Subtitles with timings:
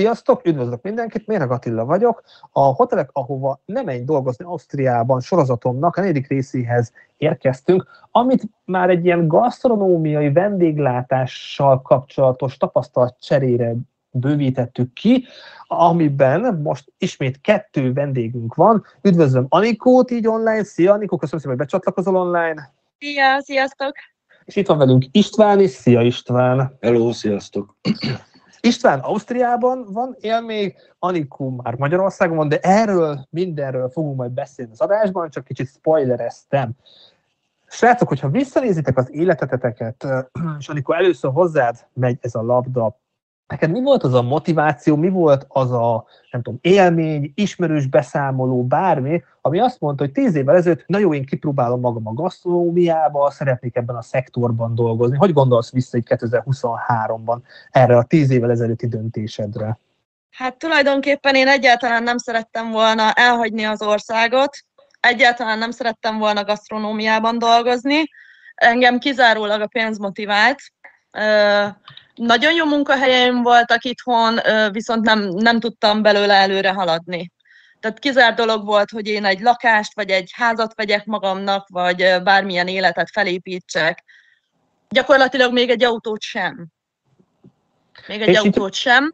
[0.00, 2.22] Sziasztok, üdvözlök mindenkit, Méreg Attila vagyok.
[2.50, 9.04] A hotelek, ahova nem menj dolgozni Ausztriában sorozatomnak a negyedik részéhez érkeztünk, amit már egy
[9.04, 13.74] ilyen gasztronómiai vendéglátással kapcsolatos tapasztalat cserére
[14.10, 15.24] bővítettük ki,
[15.66, 18.84] amiben most ismét kettő vendégünk van.
[19.02, 20.64] Üdvözlöm Anikót így online.
[20.64, 22.72] Szia Anikó, köszönöm szépen, hogy becsatlakozol online.
[22.98, 23.92] Szia, sziasztok!
[24.44, 25.70] És itt van velünk István is.
[25.70, 26.76] Szia István!
[26.80, 27.76] Hello, sziasztok!
[28.60, 34.72] István Ausztriában van, él még, Anikó már Magyarországon van, de erről, mindenről fogunk majd beszélni
[34.72, 36.70] az adásban, csak kicsit spoilereztem.
[37.66, 40.06] Srácok, hogyha visszanézitek az életeteteket,
[40.58, 42.98] és amikor először hozzád megy ez a labda,
[43.50, 48.64] Neked mi volt az a motiváció, mi volt az a, nem tudom, élmény, ismerős beszámoló,
[48.64, 53.30] bármi, ami azt mondta, hogy tíz évvel ezelőtt, na jó, én kipróbálom magam a gasztronómiába,
[53.30, 55.16] szeretnék ebben a szektorban dolgozni.
[55.16, 57.38] Hogy gondolsz vissza egy 2023-ban
[57.70, 59.78] erre a tíz évvel ezelőtti döntésedre?
[60.30, 64.58] Hát tulajdonképpen én egyáltalán nem szerettem volna elhagyni az országot,
[65.00, 68.04] egyáltalán nem szerettem volna gasztronómiában dolgozni,
[68.54, 70.60] engem kizárólag a pénz motivált,
[72.20, 74.40] nagyon jó munkahelyeim voltak itthon,
[74.72, 77.32] viszont nem, nem tudtam belőle előre haladni.
[77.80, 82.68] Tehát kizárt dolog volt, hogy én egy lakást, vagy egy házat vegyek magamnak, vagy bármilyen
[82.68, 84.04] életet felépítsek.
[84.88, 86.66] Gyakorlatilag még egy autót sem.
[88.06, 89.12] Még egy És autót sem.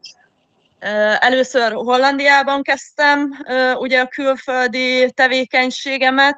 [1.19, 6.37] Először Hollandiában kezdtem ugye a külföldi tevékenységemet,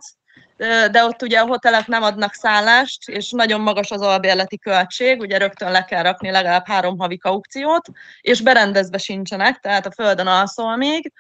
[0.92, 5.38] de ott ugye a hotelek nem adnak szállást, és nagyon magas az albérleti költség, ugye
[5.38, 7.88] rögtön le kell rakni legalább három havi kaukciót,
[8.22, 11.12] és berendezve sincsenek, tehát a földön alszol még.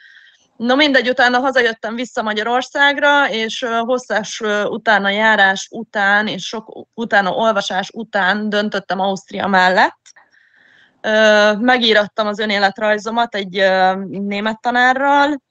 [0.57, 7.89] No mindegy, utána hazajöttem vissza Magyarországra, és hosszás utána járás után, és sok utána olvasás
[7.93, 9.99] után döntöttem Ausztria mellett.
[11.59, 13.63] Megírattam az önéletrajzomat egy
[14.07, 15.41] német tanárral,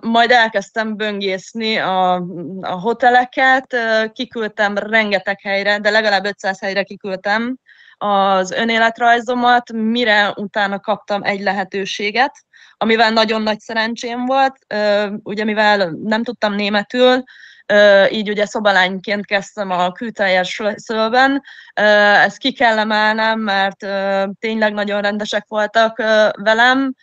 [0.00, 2.14] majd elkezdtem böngészni a,
[2.60, 3.76] a hoteleket,
[4.12, 7.56] kiküldtem rengeteg helyre, de legalább 500 helyre kiküldtem
[7.98, 12.32] az önéletrajzomat, mire utána kaptam egy lehetőséget,
[12.76, 14.56] amivel nagyon nagy szerencsém volt,
[15.22, 17.22] ugye mivel nem tudtam németül,
[18.10, 21.42] így ugye szobalányként kezdtem a külteljes szölben.
[22.24, 23.86] Ezt ki kell emelnem, mert
[24.38, 25.96] tényleg nagyon rendesek voltak
[26.36, 26.94] velem,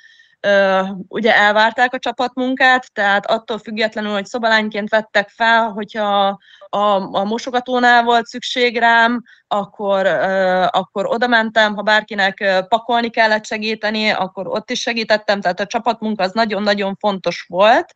[1.08, 6.40] ugye elvárták a csapatmunkát, tehát attól függetlenül, hogy szobalányként vettek fel, hogyha
[6.70, 10.06] a, a mosogatónál volt szükség rám, akkor,
[10.72, 16.24] akkor oda mentem, ha bárkinek pakolni kellett segíteni, akkor ott is segítettem, tehát a csapatmunka
[16.24, 17.96] az nagyon-nagyon fontos volt.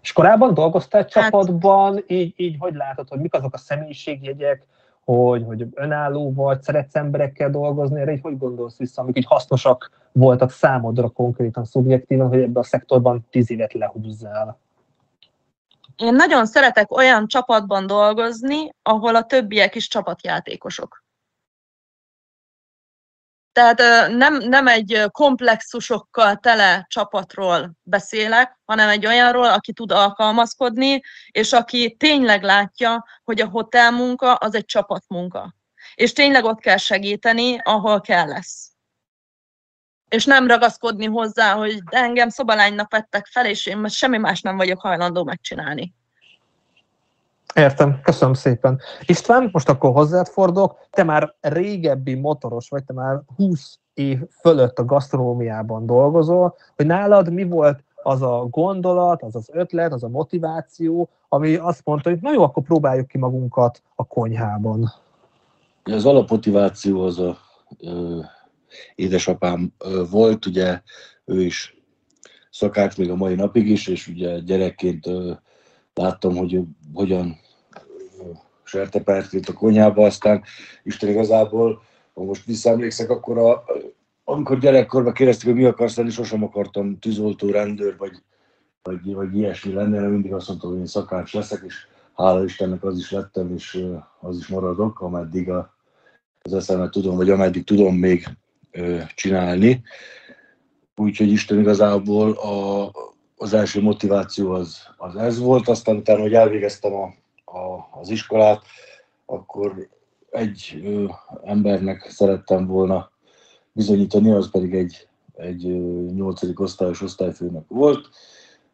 [0.00, 4.66] És korábban dolgoztál hát, csapatban, így, így hogy látod, hogy mik azok a személyiségjegyek,
[5.04, 9.90] hogy, hogy önálló vagy, szeretsz emberekkel dolgozni, erre így hogy gondolsz vissza, amik így hasznosak
[10.12, 14.58] voltak számodra konkrétan, szubjektíven, hogy ebbe a szektorban tíz évet lehúzzál?
[15.96, 20.99] Én nagyon szeretek olyan csapatban dolgozni, ahol a többiek is csapatjátékosok.
[23.52, 31.00] Tehát nem, nem egy komplexusokkal tele csapatról beszélek, hanem egy olyanról, aki tud alkalmazkodni,
[31.30, 35.54] és aki tényleg látja, hogy a hotelmunka az egy csapatmunka.
[35.94, 38.70] És tényleg ott kell segíteni, ahol kell lesz.
[40.08, 44.80] És nem ragaszkodni hozzá, hogy engem szobalánynak vettek fel, és én semmi más nem vagyok
[44.80, 45.94] hajlandó megcsinálni.
[47.54, 48.80] Értem, köszönöm szépen.
[49.06, 50.78] István, most akkor hozzád fordulok.
[50.90, 57.32] Te már régebbi motoros vagy, te már 20 év fölött a gasztronómiában dolgozol, hogy nálad
[57.32, 62.18] mi volt az a gondolat, az az ötlet, az a motiváció, ami azt mondta, hogy
[62.20, 64.92] na jó, akkor próbáljuk ki magunkat a konyhában.
[65.82, 67.36] Az alapmotiváció az a
[67.78, 68.20] ö,
[68.94, 70.80] édesapám ö, volt, ugye
[71.24, 71.76] ő is
[72.50, 75.32] szakács még a mai napig is, és ugye gyerekként ö,
[76.00, 76.60] láttam, hogy
[76.94, 77.38] hogyan
[78.62, 80.42] sertepert a konyhába, aztán
[80.82, 81.82] Isten igazából,
[82.14, 83.64] ha most visszaemlékszek, akkor a,
[84.24, 88.22] amikor gyerekkorban kérdeztük, hogy mi akarsz lenni, sosem akartam tűzoltó, rendőr, vagy,
[88.82, 91.74] vagy, vagy ilyesmi lenni, hanem mindig azt mondtam, hogy én szakács leszek, és
[92.16, 93.86] hála Istennek az is lettem, és
[94.20, 95.74] az is maradok, ameddig a,
[96.42, 98.26] az eszemet tudom, vagy ameddig tudom még
[98.70, 99.82] ö, csinálni.
[100.96, 102.90] Úgyhogy Isten igazából a,
[103.42, 107.04] az első motiváció az, az ez volt, aztán utána, hogy elvégeztem a,
[107.58, 108.62] a, az iskolát,
[109.26, 109.88] akkor
[110.30, 111.04] egy ö,
[111.44, 113.10] embernek szerettem volna
[113.72, 115.62] bizonyítani, az pedig egy, egy
[116.14, 118.08] nyolcadik osztályos osztályfőnök volt,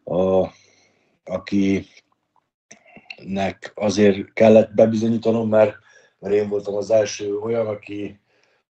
[0.05, 0.49] a,
[1.25, 2.13] akinek
[3.75, 5.77] azért kellett bebizonyítanom, mert,
[6.19, 8.21] mert én voltam az első olyan, aki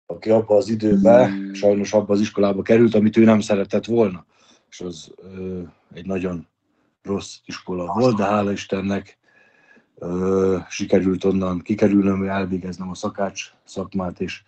[0.06, 4.26] aki abba az időbe, sajnos abba az iskolába került, amit ő nem szeretett volna.
[4.72, 6.46] És az ö, egy nagyon
[7.02, 9.18] rossz iskola volt, de hála Istennek
[9.94, 14.42] ö, sikerült onnan kikerülnöm, elvégeznem a szakács szakmát, és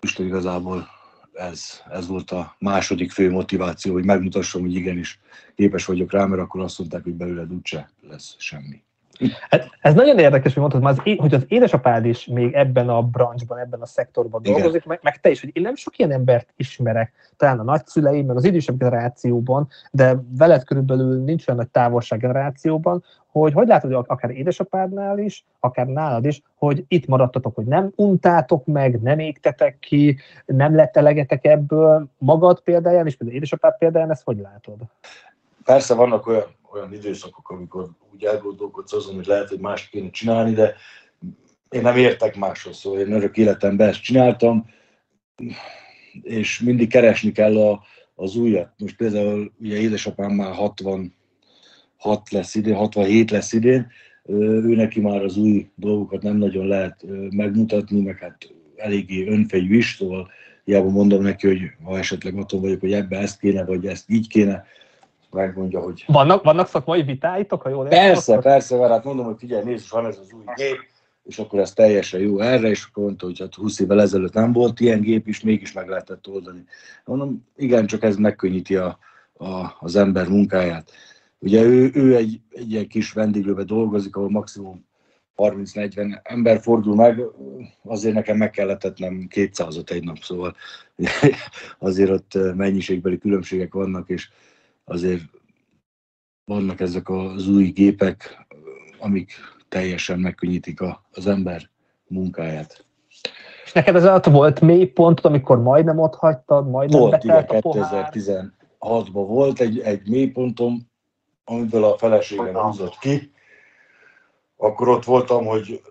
[0.00, 0.88] Isten igazából
[1.32, 5.20] ez, ez volt a második fő motiváció, hogy megmutassam, hogy igenis
[5.54, 8.82] képes vagyok rá, mert akkor azt mondták, hogy belőled úgyse lesz semmi.
[9.48, 13.58] Ez, ez nagyon érdekes, hogy mondtad, az, hogy az édesapád is még ebben a branchban,
[13.58, 14.54] ebben a szektorban Igen.
[14.54, 18.26] dolgozik, meg, meg te is, hogy én nem sok ilyen embert ismerek, talán a nagyszüleim,
[18.26, 23.94] meg az idősebb generációban, de veled körülbelül nincs olyan nagy távolság generációban, hogy hogy látod,
[23.94, 29.18] hogy akár édesapádnál is, akár nálad is, hogy itt maradtatok, hogy nem untátok meg, nem
[29.18, 30.16] égtetek ki,
[30.46, 34.76] nem lett elegetek ebből, magad példáján, és például édesapád példáján, ezt hogy látod?
[35.66, 40.52] Persze vannak olyan, olyan időszakok, amikor úgy elgondolkodsz azon, hogy lehet, hogy más kéne csinálni,
[40.52, 40.74] de
[41.70, 44.66] én nem értek máshoz, szóval én örök életemben ezt csináltam,
[46.22, 47.82] és mindig keresni kell a,
[48.14, 48.72] az újat.
[48.78, 51.10] Most például ugye édesapám már 66
[52.30, 53.86] lesz idén, 67 lesz idén,
[54.26, 59.96] ő neki már az új dolgokat nem nagyon lehet megmutatni, meg hát eléggé önfejű is,
[59.98, 60.30] szóval
[60.64, 64.28] hiába mondom neki, hogy ha esetleg attól vagyok, hogy ebbe ezt kéne, vagy ezt így
[64.28, 64.64] kéne,
[65.30, 66.04] megmondja, hogy...
[66.06, 67.98] Vannak, vannak szakmai vitáitok, ha jól értem?
[67.98, 70.78] Persze, persze, mert hát mondom, hogy figyelj, nézd, van ez az új gép,
[71.24, 74.52] és akkor ez teljesen jó erre, és akkor mondta, hogy hát 20 évvel ezelőtt nem
[74.52, 76.64] volt ilyen gép, és mégis meg lehetett oldani.
[77.04, 78.98] Mondom, igen, csak ez megkönnyíti a,
[79.32, 80.90] a, az ember munkáját.
[81.38, 84.86] Ugye ő, ő egy, egy ilyen kis vendéglőbe dolgozik, ahol maximum
[85.36, 87.20] 30-40 ember fordul meg,
[87.84, 90.56] azért nekem meg kellett tetnem 200-ot egy nap, szóval
[91.78, 94.28] azért ott mennyiségbeli különbségek vannak, és
[94.86, 95.22] azért
[96.44, 98.46] vannak ezek az új gépek,
[98.98, 99.32] amik
[99.68, 101.70] teljesen megkönnyítik a, az ember
[102.06, 102.84] munkáját.
[103.64, 109.10] És neked ez alatt volt mély pont, amikor majdnem ott hagytad, majdnem volt, igen, 2016-ban
[109.12, 110.90] volt egy, egy mélypontom,
[111.44, 113.32] amiből a feleségem húzott ki.
[114.56, 115.82] Akkor ott voltam, hogy,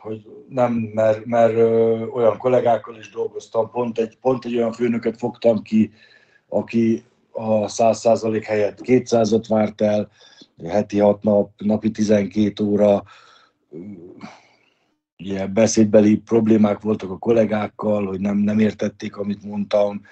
[0.00, 1.56] hogy nem, mert, mert
[2.12, 5.92] olyan kollégákkal is dolgoztam, pont egy, pont egy olyan főnöket fogtam ki,
[6.48, 7.04] aki
[7.36, 10.08] a 100% helyett 200-ot várt el,
[10.64, 13.02] heti 6 nap, napi 12 óra,
[15.18, 20.02] ugye beszédbeli problémák voltak a kollégákkal, hogy nem, nem értették, amit mondtam,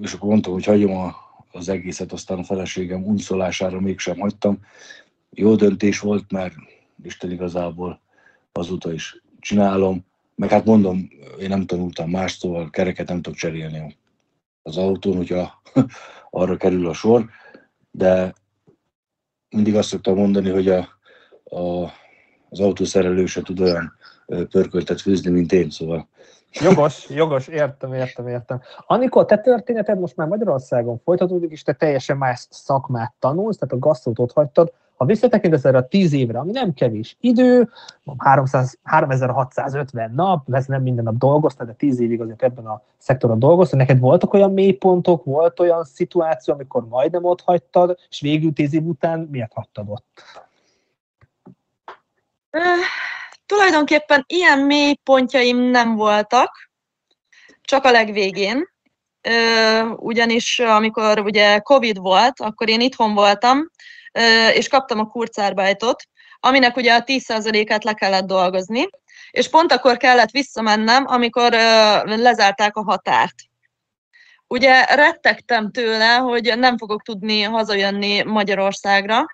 [0.00, 1.14] és akkor mondtam, hogy hagyom a,
[1.52, 4.58] az egészet, aztán a feleségem unszolására mégsem hagytam.
[5.30, 6.54] Jó döntés volt, mert
[7.02, 8.00] Isten igazából
[8.52, 11.08] azóta is csinálom, meg hát mondom,
[11.40, 13.96] én nem tanultam más, szóval kereket nem tudok cserélni
[14.62, 15.62] az autón, hogyha
[16.30, 17.24] arra kerül a sor,
[17.90, 18.34] de
[19.50, 20.88] mindig azt szoktam mondani, hogy a,
[21.44, 21.92] a,
[22.48, 23.96] az autószerelő se tud olyan
[24.26, 26.08] pörköltet főzni, mint én, szóval.
[26.52, 28.60] Jogos, jogos, értem, értem, értem.
[28.86, 33.78] Amikor te történeted most már Magyarországon folytatódik, és te teljesen más szakmát tanulsz, tehát a
[33.78, 37.70] gasztót ott hagytad, ha visszatekintesz erre a 10 évre, ami nem kevés idő,
[38.18, 43.38] 300, 3650 nap, ez nem minden nap dolgoztál, de 10 évig azért ebben a szektorban
[43.38, 48.74] dolgoztál, neked voltak olyan mélypontok, volt olyan szituáció, amikor majdnem ott hagytad, és végül 10
[48.74, 50.22] év után miért hagytad ott?
[53.46, 56.70] Tulajdonképpen ilyen mélypontjaim nem voltak,
[57.62, 58.68] csak a legvégén.
[59.96, 63.70] Ugyanis amikor ugye Covid volt, akkor én itthon voltam,
[64.52, 66.02] és kaptam a kurzárbájtot,
[66.40, 68.88] aminek ugye a 10%-át le kellett dolgozni,
[69.30, 71.52] és pont akkor kellett visszamennem, amikor
[72.04, 73.34] lezárták a határt.
[74.46, 79.24] Ugye rettegtem tőle, hogy nem fogok tudni hazajönni Magyarországra,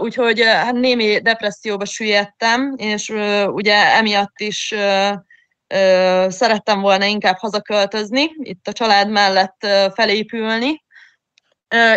[0.00, 3.08] úgyhogy hát némi depresszióba süllyedtem, és
[3.46, 4.74] ugye emiatt is
[6.28, 10.84] szerettem volna inkább hazaköltözni, itt a család mellett felépülni,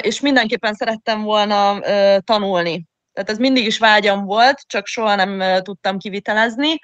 [0.02, 1.80] és mindenképpen szerettem volna
[2.20, 2.86] tanulni.
[3.14, 6.76] Tehát ez mindig is vágyam volt, csak soha nem tudtam kivitelezni,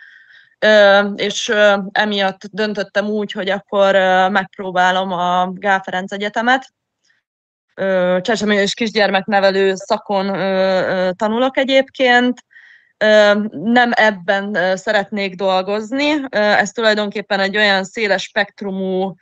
[1.16, 1.54] és
[1.92, 3.94] emiatt döntöttem úgy, hogy akkor
[4.32, 6.68] megpróbálom a Gál Ferenc Egyetemet.
[8.22, 10.26] Csecsemő és kisgyermeknevelő szakon
[11.16, 12.46] tanulok egyébként,
[13.50, 16.14] nem ebben szeretnék dolgozni.
[16.30, 19.16] Ez tulajdonképpen egy olyan széles spektrumú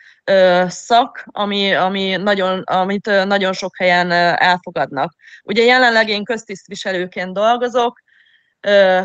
[0.67, 5.13] szak, ami, ami nagyon, amit nagyon sok helyen elfogadnak.
[5.44, 8.00] Ugye jelenleg én köztisztviselőként dolgozok,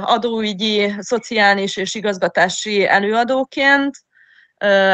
[0.01, 3.97] adóügyi, szociális és igazgatási előadóként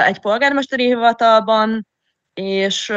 [0.04, 1.86] egy polgármesteri hivatalban,
[2.34, 2.92] és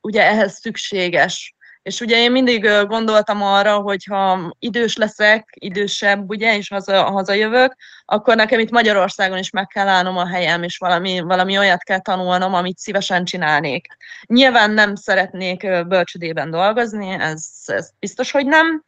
[0.00, 6.56] ugye ehhez szükséges És ugye én mindig gondoltam arra, hogy ha idős leszek, idősebb, ugye,
[6.56, 11.20] és haza, hazajövök, akkor nekem itt Magyarországon is meg kell állnom a helyem, és valami,
[11.20, 13.86] valami olyat kell tanulnom, amit szívesen csinálnék.
[14.26, 18.84] Nyilván nem szeretnék bölcsödében dolgozni, ez, ez biztos, hogy nem,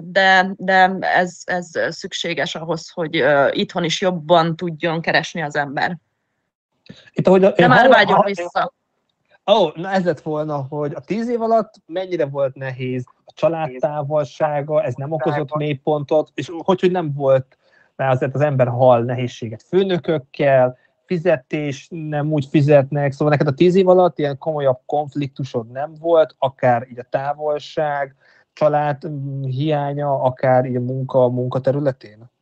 [0.00, 5.96] de, de ez, ez szükséges ahhoz, hogy itthon is jobban tudjon keresni az ember.
[7.12, 8.72] Itt, ahogy a, de már vágyok vissza.
[9.46, 13.32] Ó, oh, na ez lett volna, hogy a tíz év alatt mennyire volt nehéz a
[13.34, 17.58] családtávolsága, ez nem okozott mélypontot, és hogy, hogy nem volt,
[17.96, 23.74] mert azért az ember hal nehézséget főnökökkel, fizetés nem úgy fizetnek, szóval neked a tíz
[23.74, 28.14] év alatt ilyen komolyabb konfliktusod nem volt, akár így a távolság,
[28.52, 32.32] család mm, hiánya, akár így a munka, munka területén?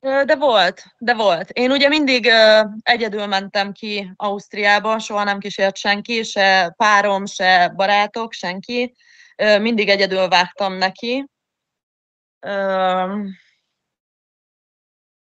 [0.00, 1.50] De volt, de volt.
[1.50, 2.30] Én ugye mindig
[2.82, 8.94] egyedül mentem ki Ausztriába, soha nem kísért senki, se párom, se barátok, senki.
[9.36, 11.26] Mindig egyedül vágtam neki.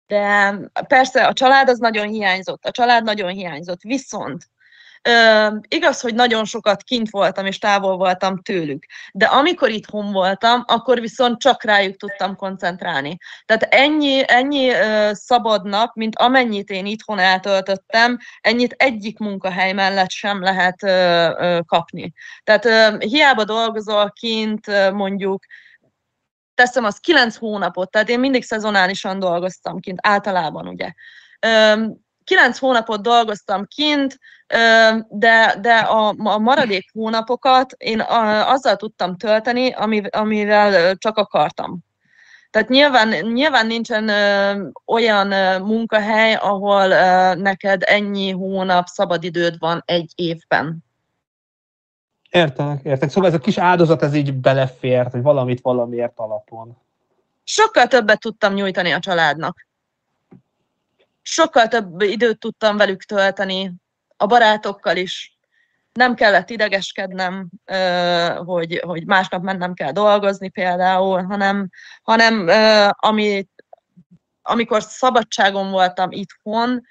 [0.06, 0.54] De
[0.88, 4.44] persze a család az nagyon hiányzott, a család nagyon hiányzott, viszont
[5.68, 11.00] igaz, hogy nagyon sokat kint voltam és távol voltam tőlük, de amikor itthon voltam, akkor
[11.00, 13.16] viszont csak rájuk tudtam koncentrálni.
[13.44, 20.10] Tehát ennyi, ennyi uh, szabad nap, mint amennyit én itthon eltöltöttem, ennyit egyik munkahely mellett
[20.10, 22.12] sem lehet uh, uh, kapni.
[22.44, 25.44] Tehát uh, hiába dolgozol kint, uh, mondjuk
[26.54, 30.92] teszem az kilenc hónapot, tehát én mindig szezonálisan dolgoztam kint, általában ugye
[32.28, 34.18] kilenc hónapot dolgoztam kint,
[35.08, 38.00] de, de a, a maradék hónapokat én
[38.46, 39.70] azzal tudtam tölteni,
[40.10, 41.78] amivel csak akartam.
[42.50, 49.82] Tehát nyilván, nyilván nincsen ö, olyan ö, munkahely, ahol ö, neked ennyi hónap szabadidőd van
[49.86, 50.84] egy évben.
[52.30, 53.10] Értek, értek.
[53.10, 56.76] Szóval ez a kis áldozat, ez így belefért, hogy valamit valamiért alapon.
[57.44, 59.67] Sokkal többet tudtam nyújtani a családnak
[61.30, 63.72] sokkal több időt tudtam velük tölteni,
[64.16, 65.38] a barátokkal is.
[65.92, 67.48] Nem kellett idegeskednem,
[68.36, 71.68] hogy, hogy másnap mennem kell dolgozni például, hanem,
[72.02, 72.48] hanem
[72.90, 73.48] ami,
[74.42, 76.82] amikor szabadságon voltam itthon,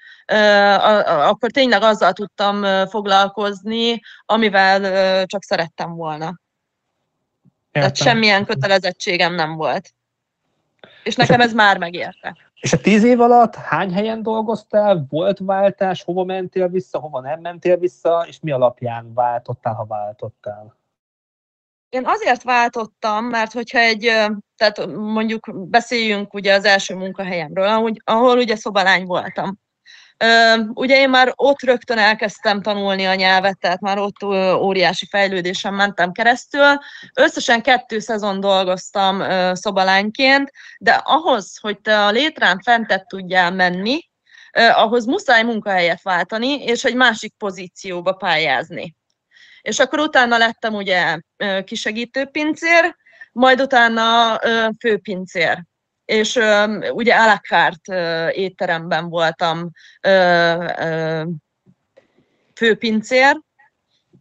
[1.04, 6.24] akkor tényleg azzal tudtam foglalkozni, amivel csak szerettem volna.
[6.24, 6.40] Értem.
[7.72, 9.94] Tehát semmilyen kötelezettségem nem volt.
[11.02, 12.36] És nekem ez már megérte.
[12.60, 17.40] És a tíz év alatt hány helyen dolgoztál, volt váltás, hova mentél vissza, hova nem
[17.40, 20.76] mentél vissza, és mi alapján váltottál, ha váltottál?
[21.88, 24.00] Én azért váltottam, mert hogyha egy,
[24.56, 29.58] tehát mondjuk beszéljünk ugye az első munkahelyemről, ahol, ugye szobalány voltam.
[30.74, 34.22] Ugye én már ott rögtön elkezdtem tanulni a nyelvet, tehát már ott
[34.54, 36.78] óriási fejlődésen mentem keresztül.
[37.14, 39.22] Összesen kettő szezon dolgoztam
[39.54, 44.10] szobalányként, de ahhoz, hogy te a létrán fentett tudjál menni,
[44.72, 48.96] ahhoz muszáj munkahelyet váltani, és egy másik pozícióba pályázni.
[49.62, 51.18] És akkor utána lettem ugye
[51.64, 52.96] kisegítő pincér,
[53.32, 54.38] majd utána
[54.80, 55.64] főpincér
[56.08, 59.70] és uh, ugye a la carte uh, étteremben voltam
[60.08, 61.26] uh,
[62.54, 63.40] főpincér,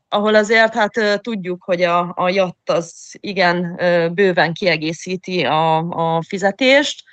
[0.09, 3.75] ahol azért hát tudjuk, hogy a, a jatt az igen
[4.13, 7.03] bőven kiegészíti a, a fizetést,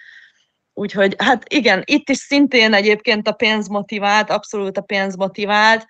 [0.77, 5.87] Úgyhogy hát igen, itt is szintén egyébként a pénz motivált, abszolút a pénz motivált,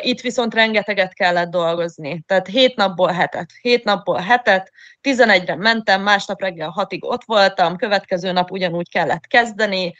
[0.00, 2.22] itt viszont rengeteget kellett dolgozni.
[2.26, 4.70] Tehát hét napból hetet, hét napból hetet,
[5.00, 9.94] tizenegyre mentem, másnap reggel hatig ott voltam, következő nap ugyanúgy kellett kezdeni,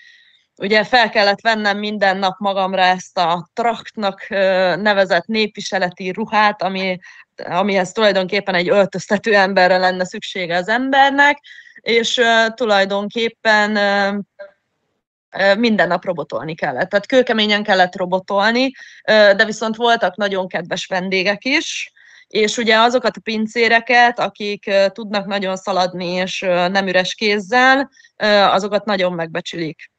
[0.56, 4.26] ugye fel kellett vennem minden nap magamra ezt a traktnak
[4.80, 6.98] nevezett népviseleti ruhát, ami,
[7.36, 11.38] amihez tulajdonképpen egy öltöztető emberre lenne szüksége az embernek,
[11.80, 12.20] és
[12.54, 13.70] tulajdonképpen
[15.58, 16.88] minden nap robotolni kellett.
[16.88, 18.70] Tehát kőkeményen kellett robotolni,
[19.04, 21.92] de viszont voltak nagyon kedves vendégek is,
[22.26, 27.90] és ugye azokat a pincéreket, akik tudnak nagyon szaladni, és nem üres kézzel,
[28.50, 29.90] azokat nagyon megbecsülik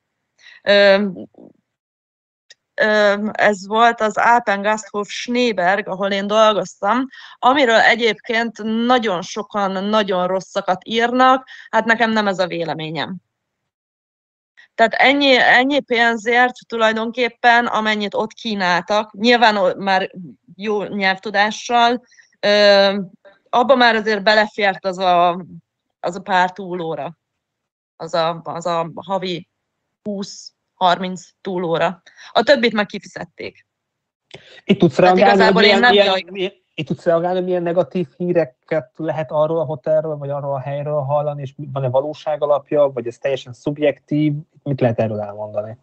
[3.31, 7.07] ez volt az Alpengasthof Schneeberg, ahol én dolgoztam,
[7.39, 13.15] amiről egyébként nagyon sokan nagyon rosszakat írnak, hát nekem nem ez a véleményem.
[14.75, 20.11] Tehát ennyi, ennyi pénzért tulajdonképpen, amennyit ott kínáltak, nyilván már
[20.55, 22.03] jó nyelvtudással,
[23.49, 25.45] abba már azért belefért az a,
[25.99, 27.17] az a pár túlóra,
[27.95, 29.49] az a, az a havi
[30.03, 32.01] 20 30 túlóra.
[32.31, 33.65] A többit meg kifizették.
[34.63, 39.59] Itt tudsz reagálni, hogy milyen, milyen, milyen, itt tudsz reagálni, milyen negatív híreket lehet arról
[39.59, 44.33] a hotelről, vagy arról a helyről hallani, és van-e valóság alapja, vagy ez teljesen szubjektív?
[44.63, 45.77] Mit lehet erről elmondani?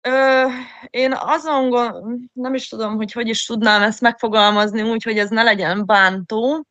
[0.00, 0.44] Ö,
[0.90, 5.30] én azon gond, nem is tudom, hogy hogy is tudnám ezt megfogalmazni úgy, hogy ez
[5.30, 6.66] ne legyen bántó.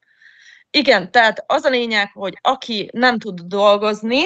[0.69, 4.19] Igen, tehát az a lényeg, hogy aki nem tud dolgozni,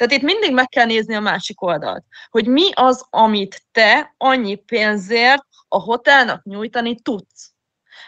[0.00, 4.54] tehát itt mindig meg kell nézni a másik oldalt, hogy mi az, amit te annyi
[4.54, 7.52] pénzért a hotelnak nyújtani tudsz.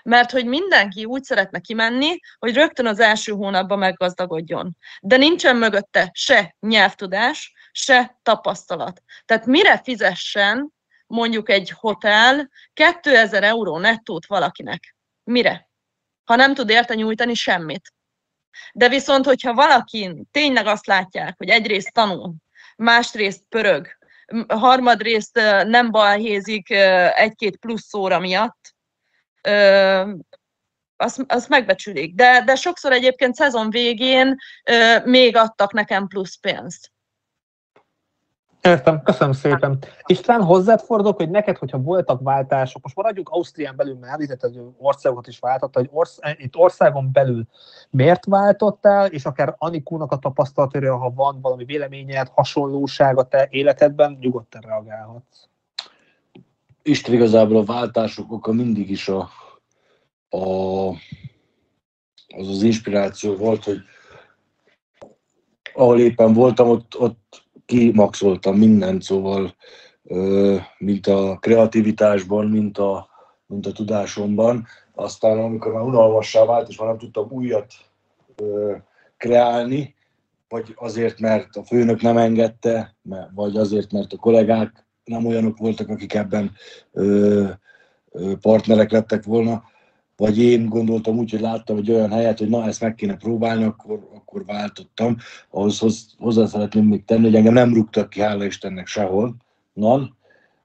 [0.03, 4.77] Mert hogy mindenki úgy szeretne kimenni, hogy rögtön az első hónapban meggazdagodjon.
[5.01, 9.03] De nincsen mögötte se nyelvtudás, se tapasztalat.
[9.25, 10.73] Tehát mire fizessen
[11.07, 14.97] mondjuk egy hotel 2000 euró nettót valakinek?
[15.25, 15.69] Mire?
[16.25, 17.93] Ha nem tud érte nyújtani semmit.
[18.73, 22.35] De viszont, hogyha valaki tényleg azt látják, hogy egyrészt tanul,
[22.77, 23.89] másrészt pörög,
[24.49, 25.35] harmadrészt
[25.67, 26.71] nem balhézik
[27.15, 28.75] egy-két plusz szóra miatt,
[30.97, 32.15] azt, azt megbecsülik.
[32.15, 34.37] De, de sokszor egyébként szezon végén
[35.05, 36.93] még adtak nekem plusz pénzt.
[38.63, 39.79] Értem, köszönöm szépen.
[40.07, 44.65] István, hozzád fordulok, hogy neked, hogyha voltak váltások, most maradjunk Ausztrián belül, mert említetted, hogy
[44.79, 47.45] országokat is váltotta, hogy orsz, itt országon belül
[47.91, 54.17] miért váltottál, és akár Anikónak a tapasztalatára, ha van valami véleményed, hasonlóság a te életedben,
[54.21, 55.49] nyugodtan reagálhatsz.
[56.83, 59.31] Isten igazából a váltások oka mindig is a,
[60.29, 60.89] a,
[62.37, 63.79] az az inspiráció volt, hogy
[65.75, 69.55] ahol éppen voltam, ott, ott kimaxoltam mindent, szóval
[70.79, 73.09] mint a kreativitásban, mint a,
[73.47, 74.67] mint a tudásomban.
[74.95, 77.73] Aztán amikor már unalmassá vált, és már nem tudtam újat
[79.17, 79.95] kreálni,
[80.49, 82.97] vagy azért, mert a főnök nem engedte,
[83.35, 86.53] vagy azért, mert a kollégák nem olyanok voltak, akik ebben
[88.41, 89.63] partnerek lettek volna,
[90.17, 93.65] vagy én gondoltam úgy, hogy láttam egy olyan helyet, hogy na, ezt meg kéne próbálni,
[93.65, 95.17] akkor, akkor váltottam.
[95.51, 99.37] Ahhoz hoz, hozzá szeretném még tenni, hogy engem nem rúgtak ki, hála Istennek sehol,
[99.73, 100.17] nan,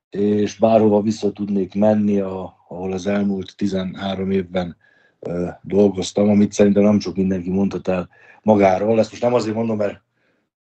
[0.10, 4.78] és bárhova vissza tudnék menni, a, ahol az elmúlt 13 évben
[5.19, 8.10] ö, dolgoztam, amit szerintem nem sok mindenki mondhat el
[8.41, 9.00] magáról.
[9.00, 10.02] Ezt most nem azért mondom, mert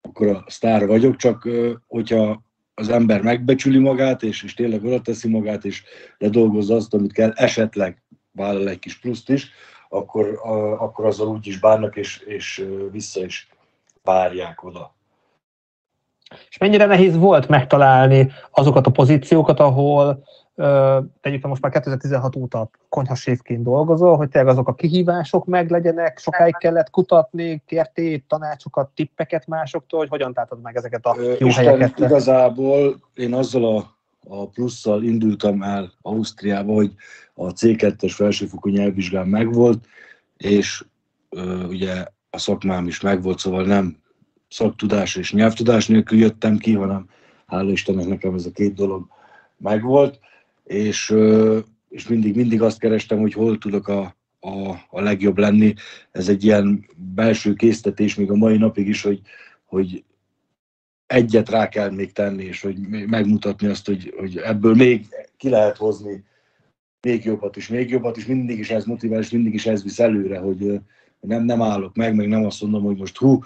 [0.01, 5.01] akkor a sztár vagyok, csak ö, hogyha az ember megbecsüli magát, és, és tényleg oda
[5.01, 5.83] teszi magát, és
[6.17, 8.01] ledolgozza azt, amit kell, esetleg
[8.31, 9.51] vállal egy kis pluszt is,
[9.89, 13.49] akkor, a, akkor azzal úgy is bánnak, és, és vissza is
[14.03, 14.95] várják oda.
[16.49, 20.23] És mennyire nehéz volt megtalálni azokat a pozíciókat, ahol
[21.21, 26.57] tegyük most már 2016 óta konyhaséfként dolgozol, hogy tényleg azok a kihívások meg legyenek, sokáig
[26.57, 31.99] kellett kutatni, kértél tanácsokat, tippeket másoktól, hogy hogyan táltad meg ezeket a jó Isten, helyeket?
[31.99, 36.93] Igazából én azzal a, a plusszal indultam el Ausztriába, hogy
[37.33, 39.85] a C2-es felsőfokú nyelvvizsgám megvolt,
[40.37, 40.85] és
[41.29, 43.97] ö, ugye a szakmám is megvolt, szóval nem
[44.47, 47.09] szaktudás és nyelvtudás nélkül jöttem ki, hanem
[47.45, 49.07] hála Istennek nekem ez a két dolog
[49.57, 50.19] megvolt,
[50.63, 55.73] és, ö, és mindig, mindig azt kerestem, hogy hol tudok a, a, a legjobb lenni.
[56.11, 59.21] Ez egy ilyen belső késztetés még a mai napig is, hogy,
[59.65, 60.03] hogy
[61.11, 65.77] egyet rá kell még tenni, és hogy megmutatni azt, hogy, hogy ebből még ki lehet
[65.77, 66.23] hozni
[67.01, 69.99] még jobbat is, még jobbat is, mindig is ez motivál, és mindig is ez visz
[69.99, 70.79] előre, hogy
[71.19, 73.39] nem, nem állok meg, meg nem azt mondom, hogy most hú,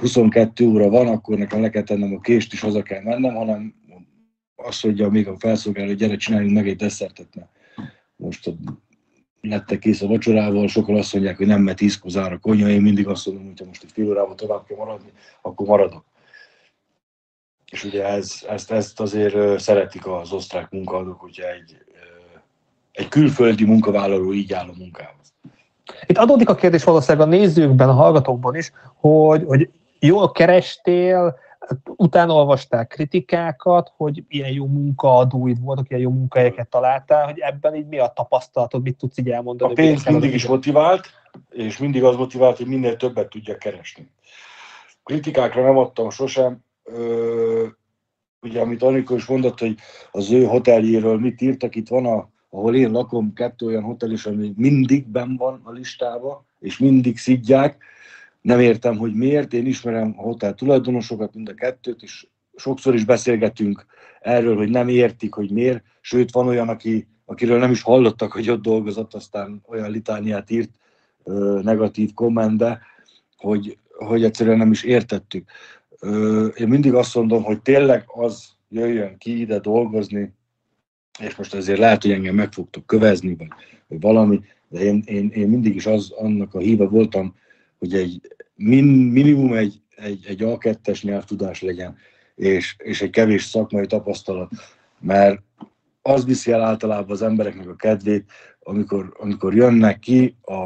[0.00, 3.74] 22 óra van, akkor nekem le kell tennem a kést, és haza kell mennem, hanem
[4.56, 7.48] azt mondja még a felszolgáló, hogy gyere, csináljunk meg egy desszertet, mert
[8.16, 8.52] most
[9.40, 13.06] lettek kész a vacsorával, sokan azt mondják, hogy nem, mert tízkor a konyha, én mindig
[13.06, 15.10] azt mondom, hogy ha most egy fél órával tovább kell maradni,
[15.42, 16.04] akkor maradok.
[17.70, 21.86] És ugye ez, ezt, ezt azért szeretik az osztrák munkaadók, hogyha egy
[22.96, 25.34] egy külföldi munkavállaló így áll a munkához.
[26.06, 31.38] Itt adódik a kérdés valószínűleg a nézőkben, a hallgatókban is, hogy, hogy jól kerestél,
[31.86, 37.86] utána olvastál kritikákat, hogy ilyen jó munkaadóid voltak, ilyen jó munkahelyeket találtál, hogy ebben így
[37.86, 39.72] mi a tapasztalatod, mit tudsz így elmondani?
[39.72, 41.08] A pénz mindig is motivált,
[41.50, 44.10] és mindig az motivált, hogy minél többet tudja keresni.
[45.04, 47.66] Kritikákra nem adtam sosem, ö,
[48.42, 49.74] ugye amit Anikó is mondott, hogy
[50.10, 54.26] az ő hoteljéről mit írtak, itt van a ahol én lakom, kettő olyan hotel is,
[54.26, 57.84] ami mindig ben van a listába, és mindig szidják.
[58.40, 59.52] Nem értem, hogy miért.
[59.52, 63.86] Én ismerem a hotel tulajdonosokat, mind a kettőt, és sokszor is beszélgetünk
[64.20, 65.82] erről, hogy nem értik, hogy miért.
[66.00, 70.70] Sőt, van olyan, aki, akiről nem is hallottak, hogy ott dolgozott, aztán olyan litániát írt
[71.62, 72.80] negatív kommentbe,
[73.36, 75.50] hogy, hogy egyszerűen nem is értettük.
[76.56, 80.34] Én mindig azt mondom, hogy tényleg az jöjjön ki ide dolgozni,
[81.20, 83.48] és most azért lehet, hogy engem meg fogtok kövezni, vagy,
[83.88, 87.34] vagy valami, de én, én, én mindig is az, annak a híve voltam,
[87.78, 88.20] hogy egy
[88.54, 91.96] min, minimum egy, egy, egy A2-es nyelvtudás legyen,
[92.34, 94.50] és, és egy kevés szakmai tapasztalat,
[95.00, 95.42] mert
[96.02, 98.30] az viszi el általában az embereknek a kedvét,
[98.60, 100.62] amikor, amikor jönnek ki a,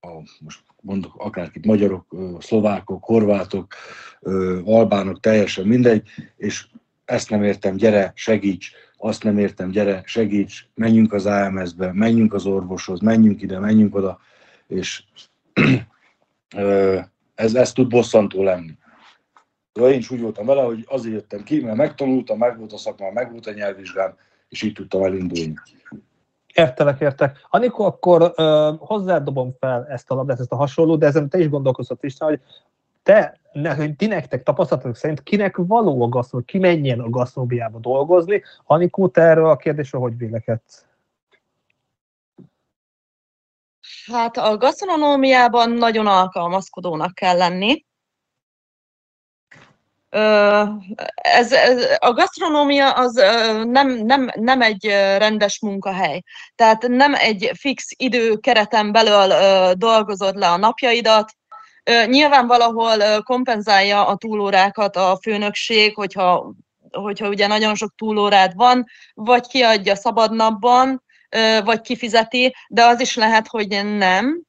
[0.00, 3.74] a most mondok akárkit, magyarok, szlovákok, horvátok,
[4.64, 6.66] albánok, teljesen mindegy, és
[7.04, 12.46] ezt nem értem, gyere, segíts, azt nem értem, gyere, segíts, menjünk az AMS-be, menjünk az
[12.46, 14.18] orvoshoz, menjünk ide, menjünk oda,
[14.66, 15.04] és
[17.34, 18.72] ez, ez tud bosszantó lenni.
[19.72, 22.76] De én is úgy voltam vele, hogy azért jöttem ki, mert megtanultam, meg volt a
[22.78, 24.14] szakma, meg volt a nyelvvizsgám,
[24.48, 25.54] és így tudtam elindulni.
[26.56, 27.46] Értelek, értek.
[27.50, 31.48] Anikó, akkor ö, hozzáadobom fel ezt a labdát, ezt a hasonlót, de ezen te is
[31.48, 32.40] gondolkozhat is, hogy
[33.02, 37.78] te, ne, hogy ti nektek tapasztalatok szerint kinek való a gasztró, ki menjen a gasztróbiába
[37.78, 38.42] dolgozni.
[38.64, 40.86] Anikó, te erről a kérdésről hogy vélekedsz?
[44.12, 47.84] Hát a gasztronómiában nagyon alkalmazkodónak kell lenni.
[51.14, 53.14] Ez, ez, a gasztronómia az
[53.64, 54.84] nem, nem, nem egy
[55.18, 56.22] rendes munkahely.
[56.54, 59.34] Tehát nem egy fix idő kereten belül
[59.74, 61.32] dolgozod le a napjaidat.
[62.06, 66.52] Nyilván valahol kompenzálja a túlórákat a főnökség, hogyha,
[66.90, 71.02] hogyha ugye nagyon sok túlórád van, vagy kiadja szabadnapban,
[71.64, 74.42] vagy kifizeti, de az is lehet, hogy nem.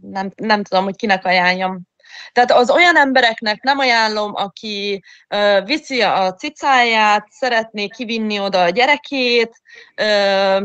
[0.00, 1.87] Nem, nem tudom, hogy kinek ajánljam.
[2.32, 5.02] Tehát az olyan embereknek nem ajánlom, aki
[5.34, 9.60] uh, viszi a cicáját, szeretné kivinni oda a gyerekét,
[10.02, 10.62] uh,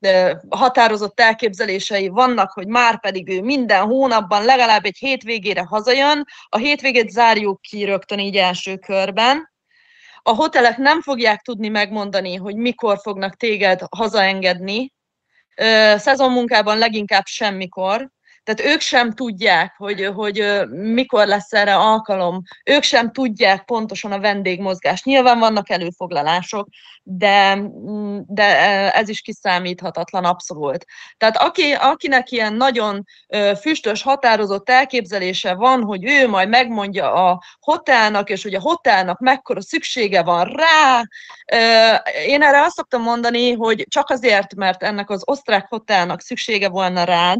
[0.00, 6.56] uh, határozott elképzelései vannak, hogy már pedig ő minden hónapban legalább egy hétvégére hazajön, a
[6.56, 9.50] hétvégét zárjuk ki rögtön így első körben,
[10.24, 14.92] a hotelek nem fogják tudni megmondani, hogy mikor fognak téged hazaengedni,
[15.96, 18.10] szezonmunkában leginkább semmikor,
[18.44, 24.20] tehát ők sem tudják, hogy, hogy mikor lesz erre alkalom, ők sem tudják pontosan a
[24.20, 25.04] vendégmozgást.
[25.04, 26.68] Nyilván vannak előfoglalások,
[27.02, 28.44] de, mm, de
[28.92, 30.84] ez is kiszámíthatatlan abszolút.
[31.16, 33.04] Tehát aki, akinek ilyen nagyon
[33.60, 39.62] füstös, határozott elképzelése van, hogy ő majd megmondja a hotelnak, és hogy a hotelnak mekkora
[39.62, 41.02] szüksége van rá,
[42.26, 47.04] én erre azt szoktam mondani, hogy csak azért, mert ennek az osztrák hotelnak szüksége volna
[47.04, 47.38] rád,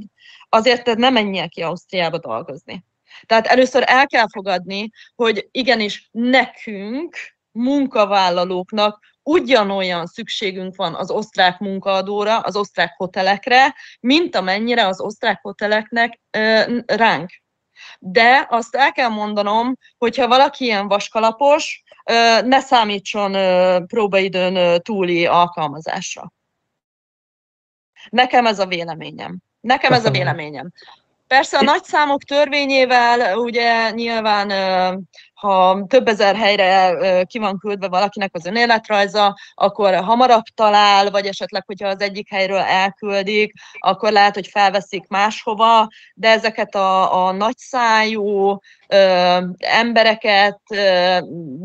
[0.53, 2.85] azért te nem menjél ki Ausztriába dolgozni.
[3.27, 7.17] Tehát először el kell fogadni, hogy igenis nekünk,
[7.51, 16.21] munkavállalóknak ugyanolyan szükségünk van az osztrák munkaadóra, az osztrák hotelekre, mint amennyire az osztrák hoteleknek
[16.87, 17.31] ránk.
[17.99, 21.83] De azt el kell mondanom, hogyha valaki ilyen vaskalapos,
[22.45, 23.33] ne számítson
[23.87, 26.33] próbaidőn túli alkalmazásra.
[28.11, 29.39] Nekem ez a véleményem.
[29.63, 30.73] Nekem ez a véleményem.
[31.27, 34.49] Persze a nagy számok törvényével ugye nyilván
[35.43, 41.63] ha több ezer helyre ki van küldve valakinek az önéletrajza, akkor hamarabb talál, vagy esetleg,
[41.67, 48.59] hogyha az egyik helyről elküldik, akkor lehet, hogy felveszik máshova, de ezeket a, a nagyszájú
[48.89, 51.19] ö, embereket ö,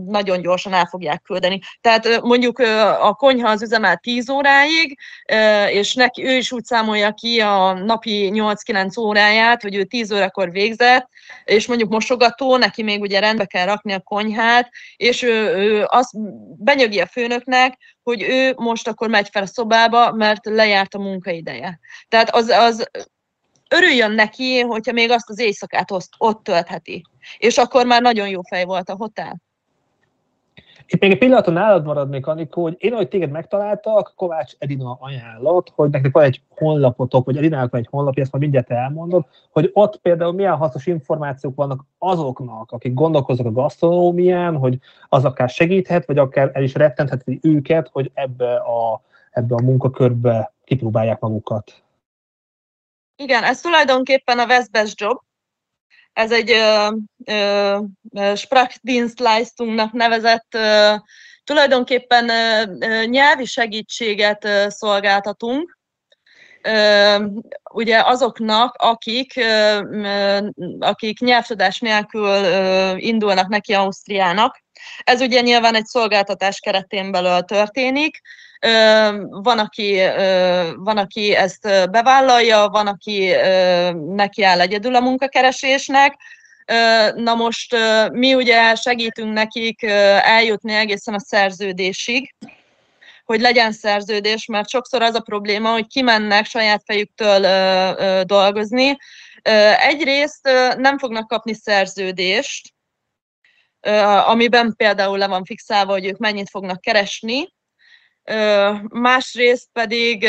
[0.05, 1.59] nagyon gyorsan el fogják küldeni.
[1.81, 2.59] Tehát mondjuk
[3.01, 7.73] a konyha az üzemel 10 óráig, ö, és neki, ő is úgy számolja ki a
[7.73, 11.09] napi 8-9 óráját, hogy ő 10 órakor végzett,
[11.45, 16.09] és mondjuk mosogató, neki még ugye rendbe kell rakni a konyhát, és ő, ő azt
[16.57, 21.79] benyögi a főnöknek, hogy ő most akkor megy fel a szobába, mert lejárt a munkaideje.
[22.07, 22.89] Tehát az, az
[23.69, 27.01] örüljön neki, hogyha még azt az éjszakát ott, ott töltheti.
[27.37, 29.41] És akkor már nagyon jó fej volt a hotel.
[30.89, 35.71] Itt még egy pillanaton nálad maradnék, Anikó, hogy én, ahogy téged megtaláltak, Kovács Edina ajánlott,
[35.75, 39.69] hogy nektek van egy honlapotok, vagy Edinának van egy honlapja, ezt majd mindjárt elmondod, hogy
[39.73, 46.05] ott például milyen hasznos információk vannak azoknak, akik gondolkoznak a gasztronómián, hogy az akár segíthet,
[46.05, 51.83] vagy akár el is rettentheti őket, hogy ebbe a, ebbe a munkakörbe kipróbálják magukat.
[53.15, 55.21] Igen, ez tulajdonképpen a Westbest Job,
[56.17, 56.53] ez egy
[58.35, 60.57] Sprachdienstleistungnak nevezett
[61.43, 65.77] tulajdonképpen ö, nyelvi segítséget szolgáltatunk,
[67.73, 69.33] ugye azoknak, akik,
[70.79, 72.45] akik nyelvtudás nélkül
[72.97, 74.63] indulnak neki Ausztriának.
[75.03, 78.21] Ez ugye nyilván egy szolgáltatás keretén belül történik,
[79.29, 80.01] van aki,
[80.75, 83.31] van, aki ezt bevállalja, van, aki
[84.15, 86.15] neki áll egyedül a munkakeresésnek.
[87.15, 87.75] Na most
[88.11, 89.83] mi ugye segítünk nekik
[90.23, 92.35] eljutni egészen a szerződésig,
[93.25, 97.41] hogy legyen szerződés, mert sokszor az a probléma, hogy kimennek saját fejüktől
[98.23, 98.97] dolgozni.
[99.81, 102.73] Egyrészt nem fognak kapni szerződést,
[104.25, 107.55] amiben például le van fixálva, hogy ők mennyit fognak keresni,
[108.89, 110.27] másrészt pedig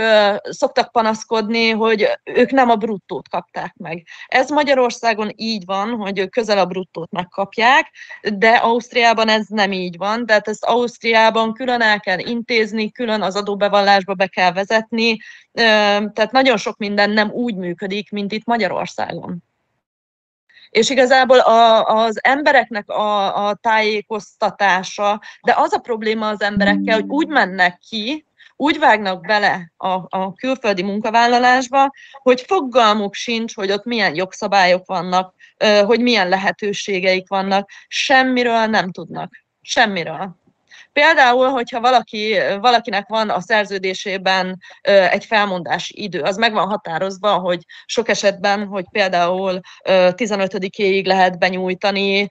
[0.42, 4.06] szoktak panaszkodni, hogy ők nem a bruttót kapták meg.
[4.26, 7.90] Ez Magyarországon így van, hogy közel a bruttót megkapják,
[8.22, 13.36] de Ausztriában ez nem így van, tehát ezt Ausztriában külön el kell intézni, külön az
[13.36, 15.16] adóbevallásba be kell vezetni,
[15.52, 19.31] tehát nagyon sok minden nem úgy működik, mint itt Magyarországon.
[20.72, 27.08] És igazából a, az embereknek a, a tájékoztatása, de az a probléma az emberekkel, hogy
[27.08, 31.90] úgy mennek ki, úgy vágnak bele a, a külföldi munkavállalásba,
[32.22, 35.34] hogy fogalmuk sincs, hogy ott milyen jogszabályok vannak,
[35.84, 39.44] hogy milyen lehetőségeik vannak, semmiről nem tudnak.
[39.62, 40.41] Semmiről.
[40.92, 47.60] Például, hogyha valaki, valakinek van a szerződésében egy felmondási idő, az meg van határozva, hogy
[47.84, 52.28] sok esetben, hogy például 15-éig lehet benyújtani,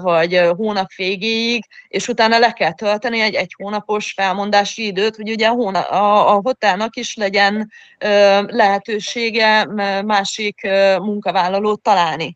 [0.00, 5.46] vagy hónap végéig, és utána le kell tölteni egy egy hónapos felmondási időt, hogy ugye
[5.46, 7.72] a, a, a hotelnak is legyen
[8.46, 9.64] lehetősége
[10.04, 12.34] másik munkavállalót találni.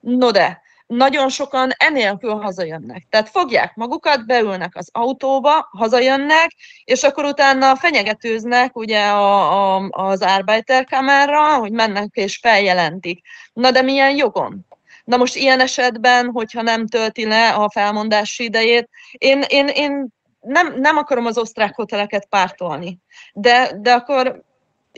[0.00, 3.06] No de, nagyon sokan enélkül hazajönnek.
[3.10, 10.22] Tehát fogják magukat, beülnek az autóba, hazajönnek, és akkor utána fenyegetőznek ugye a, a, az
[10.22, 13.20] Arbeiterkammerra, hogy mennek és feljelentik.
[13.52, 14.66] Na de milyen jogon?
[15.04, 20.06] Na most ilyen esetben, hogyha nem tölti le a felmondási idejét, én, én, én
[20.40, 22.98] nem, nem akarom az osztrák hoteleket pártolni,
[23.32, 24.42] de, de akkor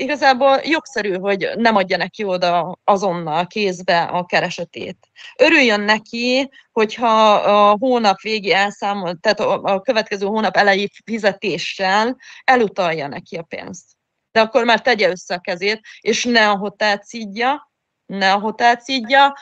[0.00, 4.98] igazából jogszerű, hogy nem adja neki oda azonnal kézbe a keresetét.
[5.38, 13.36] Örüljön neki, hogyha a hónap végi elszámol, tehát a következő hónap elejé fizetéssel elutalja neki
[13.36, 13.84] a pénzt.
[14.32, 17.70] De akkor már tegye össze a kezét, és ne a hotelt szídja,
[18.06, 19.36] ne a hotelt szídja,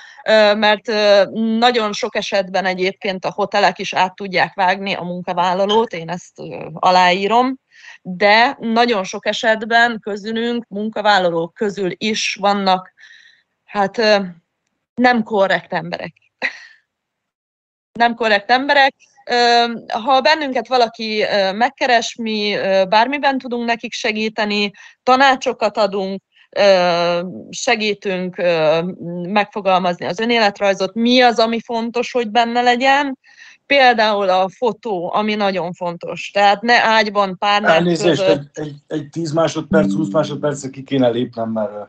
[0.56, 0.86] mert
[1.58, 6.40] nagyon sok esetben egyébként a hotelek is át tudják vágni a munkavállalót, én ezt
[6.72, 7.58] aláírom,
[8.16, 12.92] de nagyon sok esetben közülünk, munkavállalók közül is vannak
[13.64, 13.96] hát
[14.94, 16.14] nem korrekt emberek.
[17.92, 18.94] nem korrekt emberek.
[19.92, 22.56] Ha bennünket valaki megkeres, mi
[22.88, 24.70] bármiben tudunk nekik segíteni,
[25.02, 26.22] tanácsokat adunk,
[27.50, 28.36] segítünk
[29.22, 33.18] megfogalmazni az önéletrajzot, mi az, ami fontos, hogy benne legyen,
[33.68, 36.30] Például a fotó, ami nagyon fontos.
[36.30, 38.58] Tehát ne ágyban párnák Elnézést, között.
[38.58, 41.88] egy, egy, egy 10 másodperc, 20 másodperc ki kéne lépnem, mert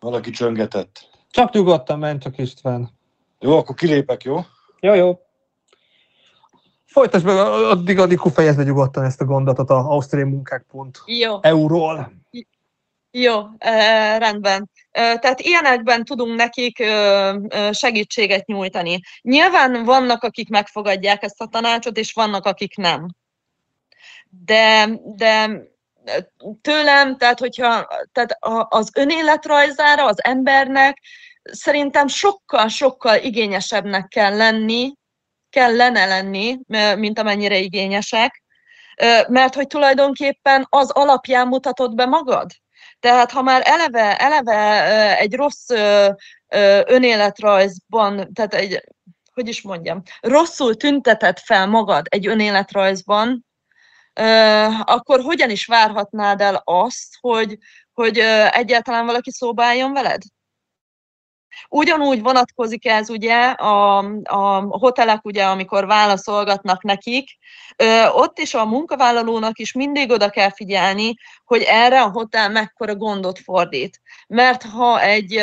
[0.00, 1.08] valaki csöngetett.
[1.30, 2.90] Csak nyugodtan menj, csak István.
[3.40, 4.40] Jó, akkor kilépek, jó?
[4.80, 5.18] Jó, jó.
[6.84, 12.12] Folytasd meg, addig addig fejezd nyugodtan ezt a gondatot a ausztriai munkák.eu-ról.
[13.14, 13.42] Jó,
[14.18, 14.70] rendben.
[14.90, 16.84] Tehát ilyenekben tudunk nekik
[17.70, 19.00] segítséget nyújtani.
[19.20, 23.08] Nyilván vannak, akik megfogadják ezt a tanácsot, és vannak, akik nem.
[24.28, 25.50] De, de
[26.62, 28.36] tőlem, tehát hogyha tehát
[28.68, 30.98] az önéletrajzára az embernek
[31.42, 34.92] szerintem sokkal-sokkal igényesebbnek kell lenni,
[35.50, 36.58] kellene lenni,
[36.96, 38.42] mint amennyire igényesek,
[39.28, 42.50] mert hogy tulajdonképpen az alapján mutatod be magad.
[43.02, 45.68] Tehát ha már eleve, eleve egy rossz
[46.86, 48.84] önéletrajzban, tehát egy,
[49.34, 53.46] hogy is mondjam, rosszul tüntetett fel magad egy önéletrajzban,
[54.84, 57.58] akkor hogyan is várhatnád el azt, hogy,
[57.92, 58.18] hogy
[58.50, 60.22] egyáltalán valaki szóba álljon veled?
[61.68, 67.38] Ugyanúgy vonatkozik ez ugye a, a hotelek, ugye, amikor válaszolgatnak nekik,
[68.12, 73.38] ott is a munkavállalónak is mindig oda kell figyelni, hogy erre a hotel mekkora gondot
[73.38, 74.00] fordít.
[74.26, 75.42] Mert ha egy,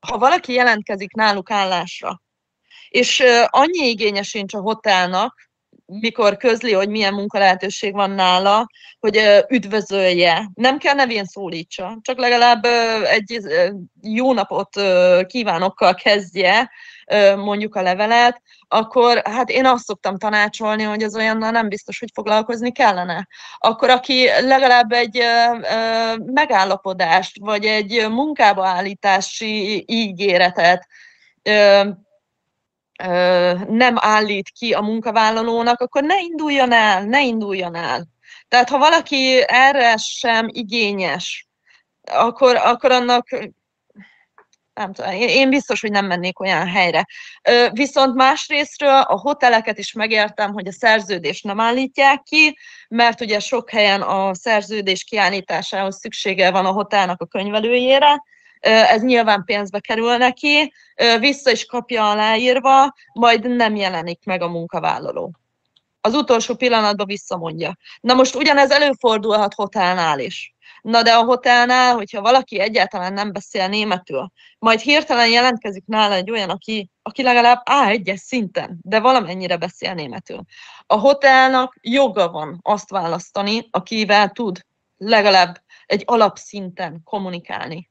[0.00, 2.22] ha valaki jelentkezik náluk állásra,
[2.88, 5.47] és annyi igénye sincs a hotelnak,
[5.92, 8.66] mikor közli, hogy milyen munkalehetőség van nála,
[9.00, 10.50] hogy üdvözölje.
[10.54, 12.64] Nem kell nevén szólítsa, csak legalább
[13.04, 13.40] egy
[14.02, 14.80] jó napot
[15.26, 16.70] kívánokkal kezdje
[17.36, 22.10] mondjuk a levelet, akkor hát én azt szoktam tanácsolni, hogy az olyannal nem biztos, hogy
[22.14, 23.28] foglalkozni kellene.
[23.58, 25.22] Akkor aki legalább egy
[26.24, 30.86] megállapodást, vagy egy munkába állítási ígéretet
[33.68, 38.06] nem állít ki a munkavállalónak, akkor ne induljon el, ne induljon el.
[38.48, 41.48] Tehát ha valaki erre sem igényes,
[42.02, 43.28] akkor, akkor annak
[44.78, 47.06] nem tudom, én biztos, hogy nem mennék olyan helyre.
[47.72, 52.58] Viszont másrésztről a hoteleket is megértem, hogy a szerződést nem állítják ki,
[52.88, 58.22] mert ugye sok helyen a szerződés kiállításához szüksége van a hotelnak a könyvelőjére,
[58.60, 60.72] ez nyilván pénzbe kerül neki,
[61.18, 65.32] vissza is kapja aláírva, majd nem jelenik meg a munkavállaló.
[66.00, 67.76] Az utolsó pillanatban visszamondja.
[68.00, 70.54] Na most ugyanez előfordulhat hotelnál is.
[70.82, 76.30] Na de a hotelnál, hogyha valaki egyáltalán nem beszél németül, majd hirtelen jelentkezik nála egy
[76.30, 80.40] olyan, aki, aki legalább A1-es szinten, de valamennyire beszél németül.
[80.86, 84.66] A hotelnak joga van azt választani, akivel tud
[84.96, 87.90] legalább egy alapszinten kommunikálni.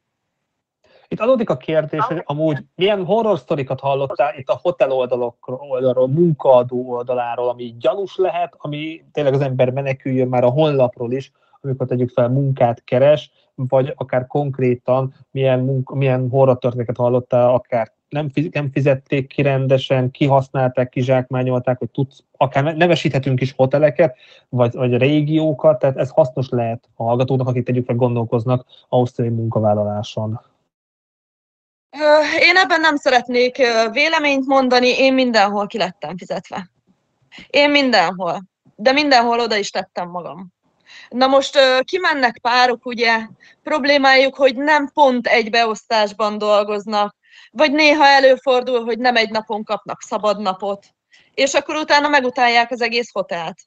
[1.10, 6.08] Itt adódik a kérdés, hogy amúgy milyen horror sztorikat hallottál itt a hotel oldalokról, oldalról,
[6.08, 11.88] munkaadó oldaláról, ami gyanús lehet, ami tényleg az ember meneküljön már a honlapról is, amikor
[11.88, 18.30] tegyük fel munkát keres, vagy akár konkrétan milyen, munka, milyen horror történeteket hallottál, akár nem,
[18.52, 24.18] nem fizették ki rendesen, kihasználták, kizsákmányolták, hogy tudsz, akár nevesíthetünk is hoteleket,
[24.50, 30.40] vagy, vagy régiókat, tehát ez hasznos lehet a hallgatóknak, akik tegyük fel gondolkoznak ausztriai munkavállaláson.
[32.40, 33.58] Én ebben nem szeretnék
[33.92, 36.70] véleményt mondani, én mindenhol ki lettem fizetve.
[37.48, 38.44] Én mindenhol.
[38.76, 40.54] De mindenhol oda is tettem magam.
[41.10, 43.28] Na most kimennek párok, ugye,
[43.64, 47.16] problémájuk, hogy nem pont egy beosztásban dolgoznak,
[47.52, 50.86] vagy néha előfordul, hogy nem egy napon kapnak szabad napot,
[51.34, 53.60] és akkor utána megutálják az egész hotelt.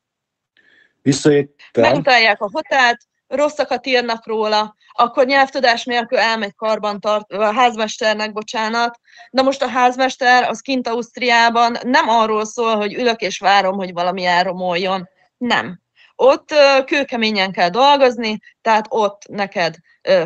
[1.02, 1.82] Visszajöttem.
[1.82, 8.98] Megutálják a hotelt, rosszakat írnak róla, akkor nyelvtudás nélkül elmegy karban tart, a házmesternek, bocsánat.
[9.31, 13.92] Na most a házmester az kint Ausztriában nem arról szól, hogy ülök és várom, hogy
[13.92, 15.09] valami elromoljon.
[15.37, 15.81] Nem.
[16.14, 19.74] Ott kőkeményen kell dolgozni, tehát ott neked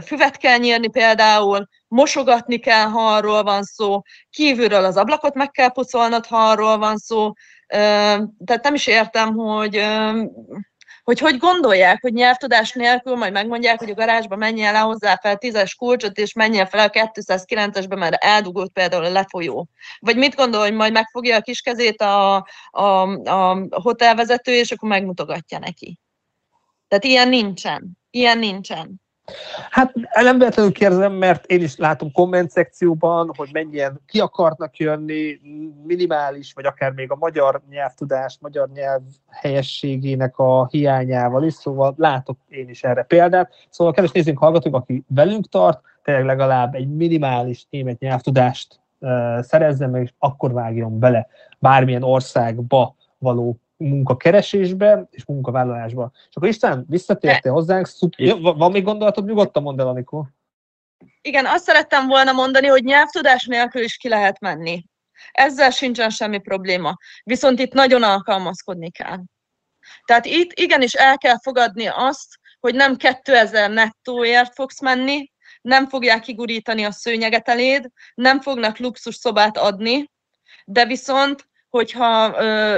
[0.04, 5.72] füvet kell nyírni például, mosogatni kell, ha arról van szó, kívülről az ablakot meg kell
[5.72, 7.32] pucolnod, ha arról van szó.
[8.44, 9.84] Tehát nem is értem, hogy
[11.04, 15.36] hogy hogy gondolják, hogy nyelvtudás nélkül majd megmondják, hogy a garázsba menjen le hozzá fel
[15.36, 19.68] tízes kulcsot, és menjen fel a 209-esbe, mert eldugott például a lefolyó.
[19.98, 22.34] Vagy mit gondol, hogy majd megfogja a kis kezét a,
[22.70, 25.98] a, a hotelvezető, és akkor megmutogatja neki.
[26.88, 27.98] Tehát ilyen nincsen.
[28.10, 29.02] Ilyen nincsen.
[29.70, 35.40] Hát nem véletlenül kérdezem, mert én is látom komment szekcióban, hogy mennyien ki akarnak jönni,
[35.84, 42.38] minimális, vagy akár még a magyar nyelvtudás, magyar nyelv helyességének a hiányával is, szóval látok
[42.48, 43.52] én is erre példát.
[43.70, 49.90] Szóval kedves nézzünk, hallgatunk, aki velünk tart, tényleg legalább egy minimális német nyelvtudást uh, szerezzen
[49.90, 51.26] meg, és akkor vágjon bele
[51.58, 56.10] bármilyen országba való munkakeresésbe és munkavállalásba.
[56.28, 58.14] És akkor István, visszatértél hozzánk, szup...
[58.40, 60.28] van még gondolatod, nyugodtan mondd el, Anikó.
[61.20, 64.84] Igen, azt szerettem volna mondani, hogy nyelvtudás nélkül is ki lehet menni.
[65.32, 66.96] Ezzel sincsen semmi probléma.
[67.22, 69.18] Viszont itt nagyon alkalmazkodni kell.
[70.04, 76.20] Tehát itt igenis el kell fogadni azt, hogy nem 2000 nettóért fogsz menni, nem fogják
[76.20, 80.10] kigurítani a szőnyeget eléd, nem fognak luxus szobát adni,
[80.64, 82.76] de viszont, hogyha ö,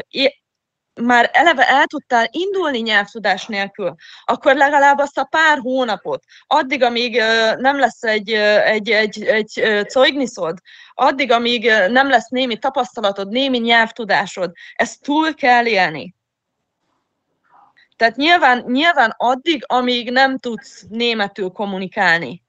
[1.01, 3.95] már eleve el tudtál indulni nyelvtudás nélkül,
[4.25, 7.17] akkor legalább azt a pár hónapot, addig, amíg
[7.59, 10.59] nem lesz egy, egy, egy, egy coigniszod,
[10.95, 16.15] addig, amíg nem lesz némi tapasztalatod, némi nyelvtudásod, ezt túl kell élni.
[17.97, 22.45] Tehát nyilván, nyilván addig, amíg nem tudsz németül kommunikálni,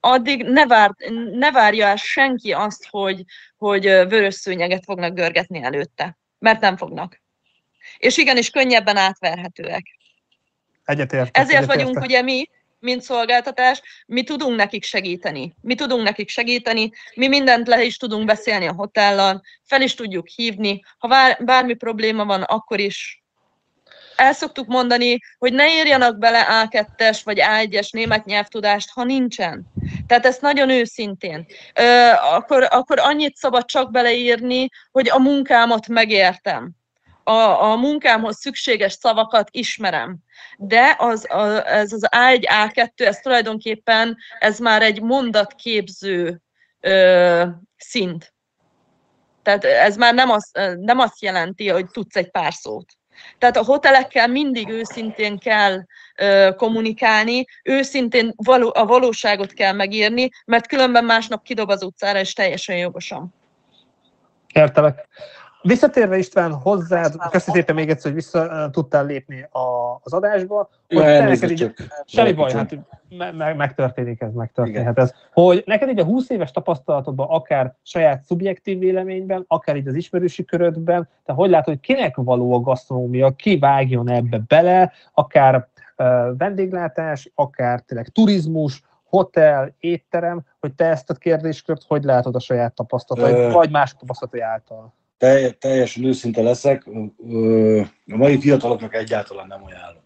[0.00, 0.94] addig ne, vár,
[1.32, 3.24] ne várja el senki azt, hogy,
[3.56, 6.18] hogy vörös szőnyeget fognak görgetni előtte.
[6.38, 7.20] Mert nem fognak.
[7.98, 9.98] És igenis könnyebben átverhetőek.
[10.84, 11.36] Egyetért.
[11.36, 11.76] Ezért egyetértek.
[11.76, 15.54] vagyunk ugye mi, mint szolgáltatás, mi tudunk nekik segíteni.
[15.60, 20.28] Mi tudunk nekik segíteni, mi mindent le is tudunk beszélni a hotellal, fel is tudjuk
[20.28, 20.82] hívni.
[20.98, 23.20] Ha bármi probléma van, akkor is
[24.20, 29.66] el szoktuk mondani, hogy ne írjanak bele A2-es vagy A1-es német nyelvtudást, ha nincsen.
[30.06, 31.46] Tehát ezt nagyon őszintén.
[31.74, 36.70] Ö, akkor, akkor annyit szabad csak beleírni, hogy a munkámat megértem.
[37.24, 40.18] A, a munkámhoz szükséges szavakat ismerem.
[40.58, 42.42] De az, a, ez az A1,
[42.74, 46.40] A2, ez tulajdonképpen ez már egy mondatképző
[46.80, 47.46] ö,
[47.76, 48.34] szint.
[49.42, 52.92] Tehát ez már nem, az, nem azt jelenti, hogy tudsz egy pár szót.
[53.38, 55.78] Tehát a hotelekkel mindig őszintén kell
[56.16, 62.32] ö, kommunikálni, őszintén való, a valóságot kell megírni, mert különben másnap kidob az utcára, és
[62.32, 63.34] teljesen jogosan.
[64.52, 65.08] Értelek.
[65.62, 70.68] Visszatérve István hozzád, köszönöm szépen még egyszer, hogy vissza tudtál lépni a, az adásba.
[70.88, 75.14] Ja, elnézést, csak semmi baj, hát me- me- megtörténik ez, megtörténhet ez.
[75.32, 80.44] Hogy neked így a 20 éves tapasztalatodban, akár saját szubjektív véleményben, akár így az ismerősi
[80.44, 86.06] körödben, te hogy látod, hogy kinek való a gasztronómia, ki vágjon ebbe bele, akár uh,
[86.38, 92.74] vendéglátás, akár tényleg turizmus, hotel, étterem, hogy te ezt a kérdéskört hogy látod a saját
[92.74, 94.98] tapasztalataid, vagy más tapasztalatai által?
[95.58, 96.86] Teljesen őszinte leszek,
[98.06, 100.02] a mai fiataloknak egyáltalán nem ajánlom.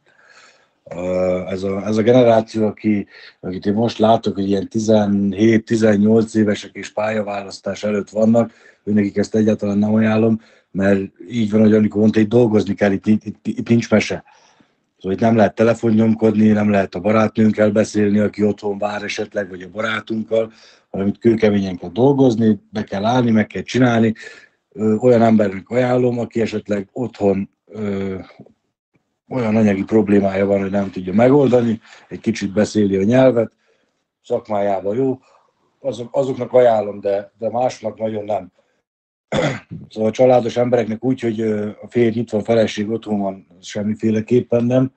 [1.48, 3.06] Ez a, ez a generáció, aki,
[3.40, 8.52] akit én most látok, hogy ilyen 17-18 évesek és pályaválasztás előtt vannak,
[8.84, 10.40] őnekik ezt egyáltalán nem ajánlom,
[10.70, 14.24] mert így van, hogy amikor mondta, hogy dolgozni kell, itt, itt, itt, itt nincs mese.
[14.98, 19.62] Szóval itt nem lehet telefonnyomkodni, nem lehet a barátnőnkkel beszélni, aki otthon vár esetleg, vagy
[19.62, 20.52] a barátunkkal,
[20.90, 24.14] hanem itt kőkeményen kell dolgozni, be kell állni, meg kell csinálni,
[24.74, 28.18] olyan embernek ajánlom, aki esetleg otthon ö,
[29.28, 33.52] olyan anyagi problémája van, hogy nem tudja megoldani, egy kicsit beszéli a nyelvet,
[34.22, 35.18] szakmájában jó,
[35.80, 38.52] azok, azoknak ajánlom, de, de másnak nagyon nem.
[39.88, 41.40] Szóval a családos embereknek úgy, hogy
[41.82, 44.92] a férj itt van, a feleség otthon van, semmiféleképpen nem,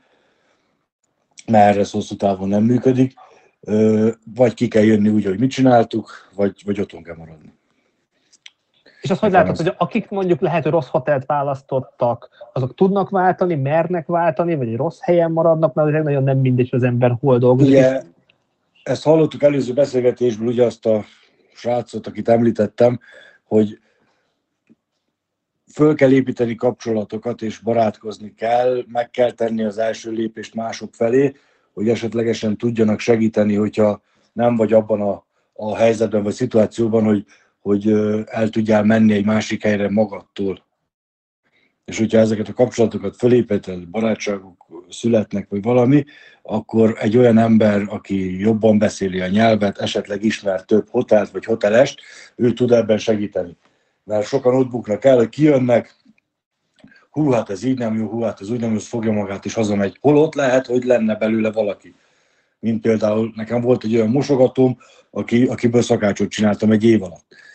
[1.52, 3.14] mert ez hosszú távon nem működik.
[4.36, 7.57] Vagy ki kell jönni úgy, hogy mit csináltuk, vagy, vagy otthon kell maradni.
[9.02, 13.56] És azt hogy látod, hogy akik mondjuk lehet, hogy rossz hotelt választottak, azok tudnak váltani,
[13.56, 17.38] mernek váltani, vagy egy rossz helyen maradnak, mert nagyon nem mindegy, hogy az ember hol
[17.38, 17.74] dolgozik.
[17.74, 18.02] Ugye,
[18.84, 21.04] ezt hallottuk előző beszélgetésből, ugye azt a
[21.54, 23.00] srácot, akit említettem,
[23.44, 23.80] hogy
[25.74, 31.34] föl kell építeni kapcsolatokat, és barátkozni kell, meg kell tenni az első lépést mások felé,
[31.74, 34.02] hogy esetlegesen tudjanak segíteni, hogyha
[34.34, 37.26] nem vagy abban a, a helyzetben vagy szituációban, hogy
[37.68, 37.88] hogy
[38.26, 40.66] el tudjál menni egy másik helyre magadtól.
[41.86, 46.04] És hogyha ezeket a kapcsolatokat fölépíted, barátságok születnek, vagy valami,
[46.42, 52.02] akkor egy olyan ember, aki jobban beszéli a nyelvet, esetleg ismer több hotelt vagy hotelest,
[52.36, 53.58] ő tud ebben segíteni.
[54.04, 55.96] Mert sokan ott buknak el, hogy kijönnek,
[57.10, 59.54] hú, hát ez így nem jó, hú, hát ez úgy nem jó, fogja magát és
[59.54, 59.98] hazamegy.
[60.02, 61.96] Holott lehet, hogy lenne belőle valaki.
[62.60, 64.78] Mint például nekem volt egy olyan mosogatóm,
[65.12, 67.46] aki, akiből szakácsot csináltam egy év alatt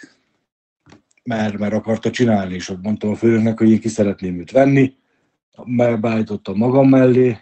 [1.23, 4.95] mert, mert akarta csinálni, és mondtam a főnöknek, hogy én ki szeretném őt venni,
[6.01, 7.37] beállítottam magam mellé,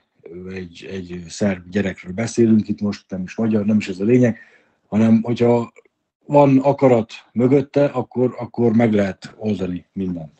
[0.54, 4.38] egy, egy szerb gyerekről beszélünk itt most, nem is magyar, nem is ez a lényeg,
[4.86, 5.72] hanem hogyha
[6.26, 10.38] van akarat mögötte, akkor, akkor meg lehet oldani mindent.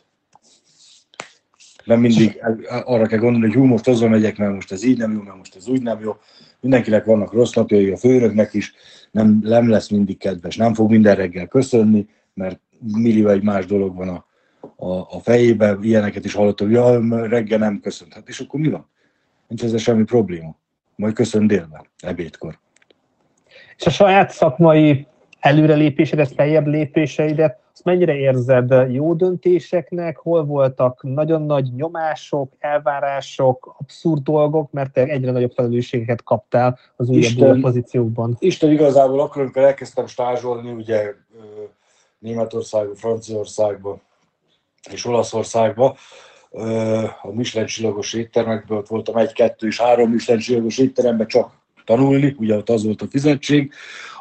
[1.85, 5.13] Nem mindig arra kell gondolni, hogy hú, most azon megyek, mert most ez így nem
[5.13, 6.17] jó, mert most ez úgy nem jó.
[6.61, 8.73] Mindenkinek vannak rossz napjai, a főnöknek is,
[9.11, 13.97] nem, nem lesz mindig kedves, nem fog minden reggel köszönni, mert millió egy más dolog
[13.97, 14.25] van a,
[14.77, 18.15] a, a fejében, ilyeneket is hallottam, hogy ja, reggel nem köszönt.
[18.15, 18.89] Hát és akkor mi van?
[19.49, 20.57] Nincs ezzel semmi probléma.
[20.97, 22.59] Majd köszön délben, ebédkor.
[23.77, 25.07] És a saját szakmai
[25.41, 34.23] előrelépésedet, feljebb lépéseidet, azt mennyire érzed jó döntéseknek, hol voltak nagyon nagy nyomások, elvárások, abszurd
[34.23, 38.37] dolgok, mert te egyre nagyobb felelősségeket kaptál az újabb pozíciókban.
[38.39, 41.15] Isten igazából akkor, amikor elkezdtem stázsolni, ugye
[42.21, 44.01] Németországba, Franciaországba
[44.91, 45.97] és Olaszországba,
[47.23, 51.53] a Michelin csillagos éttermekből voltam egy, kettő és három Michelin csillagos étteremben csak
[51.85, 53.73] tanulni, ugye ott az volt a fizetség.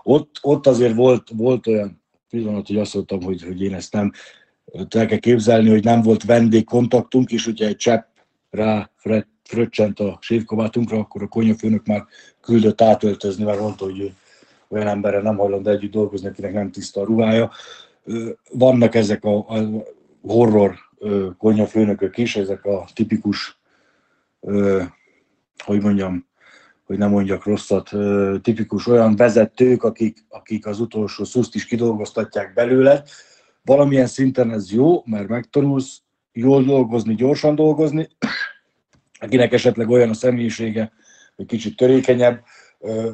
[0.04, 4.12] Ott, ott azért volt, volt olyan pillanat, hogy azt mondtam, hogy, hogy én ezt nem
[4.90, 8.08] el kell képzelni, hogy nem volt vendégkontaktunk, és ugye egy csepp
[8.50, 8.92] rá
[9.44, 12.06] fröccsent a sévkabátunkra, akkor a konyafőnök már
[12.42, 14.14] küldött átöltözni, mert mondta, hogy ő
[14.68, 17.52] olyan emberrel nem hajlandó együtt dolgozni, akinek nem tiszta a ruhája.
[18.52, 19.84] Vannak ezek a, a
[20.22, 20.76] horror
[21.38, 23.60] konyafőnökök is, ezek a tipikus,
[25.64, 26.28] hogy mondjam,
[26.84, 27.92] hogy nem mondjak rosszat,
[28.42, 33.04] tipikus olyan vezetők, akik, akik az utolsó szuszt is kidolgoztatják belőle.
[33.64, 36.02] Valamilyen szinten ez jó, mert megtanulsz
[36.32, 38.08] jól dolgozni, gyorsan dolgozni,
[39.20, 40.92] akinek esetleg olyan a személyisége,
[41.36, 42.44] hogy kicsit törékenyebb,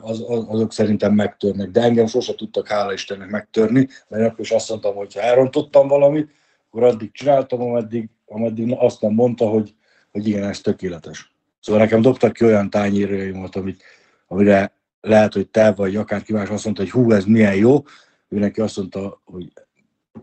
[0.02, 1.70] az, az, azok szerintem megtörnek.
[1.70, 5.88] De engem sose tudtak, hála Istennek megtörni, mert akkor is azt mondtam, hogy ha elrontottam
[5.88, 6.30] valamit,
[6.68, 9.74] akkor addig csináltam, ameddig, ameddig azt nem mondta, hogy,
[10.12, 11.34] hogy igen, ez tökéletes.
[11.60, 13.84] Szóval nekem dobtak ki olyan tányérjaimat, amit,
[14.28, 17.84] amire lehet, hogy te vagy akár más azt mondta, hogy hú, ez milyen jó,
[18.30, 19.54] ő neki azt mondta, hogy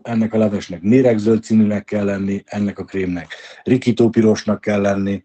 [0.01, 3.33] ennek a levesnek méregzöld színűnek kell lenni, ennek a krémnek
[3.63, 5.23] rikító pirosnak kell lenni,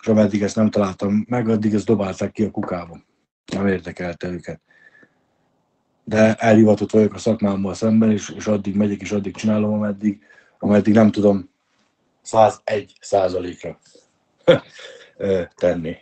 [0.00, 3.00] és ameddig ezt nem találtam meg, addig ezt dobálták ki a kukába.
[3.52, 4.60] Nem érdekelte őket.
[6.04, 10.20] De elhivatott vagyok a szakmámmal szemben, és, és addig megyek, és addig csinálom, ameddig,
[10.58, 11.50] ameddig nem tudom
[12.22, 13.78] 101 százalékra
[15.54, 15.96] tenni.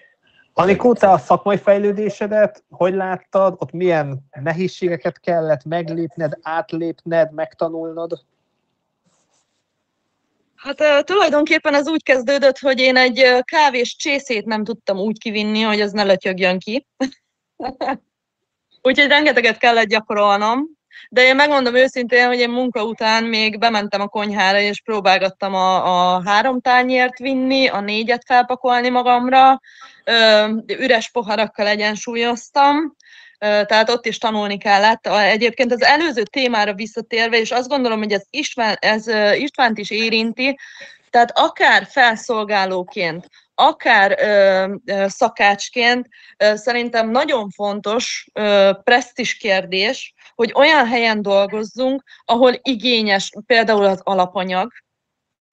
[0.52, 3.56] Anikó, te a szakmai fejlődésedet hogy láttad?
[3.58, 8.24] Ott milyen nehézségeket kellett meglépned, átlépned, megtanulnod?
[10.54, 15.80] Hát tulajdonképpen ez úgy kezdődött, hogy én egy kávés csészét nem tudtam úgy kivinni, hogy
[15.80, 16.86] az ne lötyögjön ki.
[18.82, 20.76] Úgyhogy rengeteget kellett gyakorolnom.
[21.10, 26.14] De én megmondom őszintén, hogy én munka után még bementem a konyhára, és próbálgattam a,
[26.14, 29.60] a három tányért vinni, a négyet felpakolni magamra,
[30.66, 32.94] üres poharakkal egyensúlyoztam,
[33.38, 35.06] tehát ott is tanulni kellett.
[35.06, 40.58] Egyébként az előző témára visszatérve, és azt gondolom, hogy ez, István, ez Istvánt is érinti,
[41.10, 43.28] tehát akár felszolgálóként,
[43.60, 53.30] akár ö, szakácsként szerintem nagyon fontos ö, presztis kérdés, hogy olyan helyen dolgozzunk, ahol igényes
[53.46, 54.72] például az alapanyag.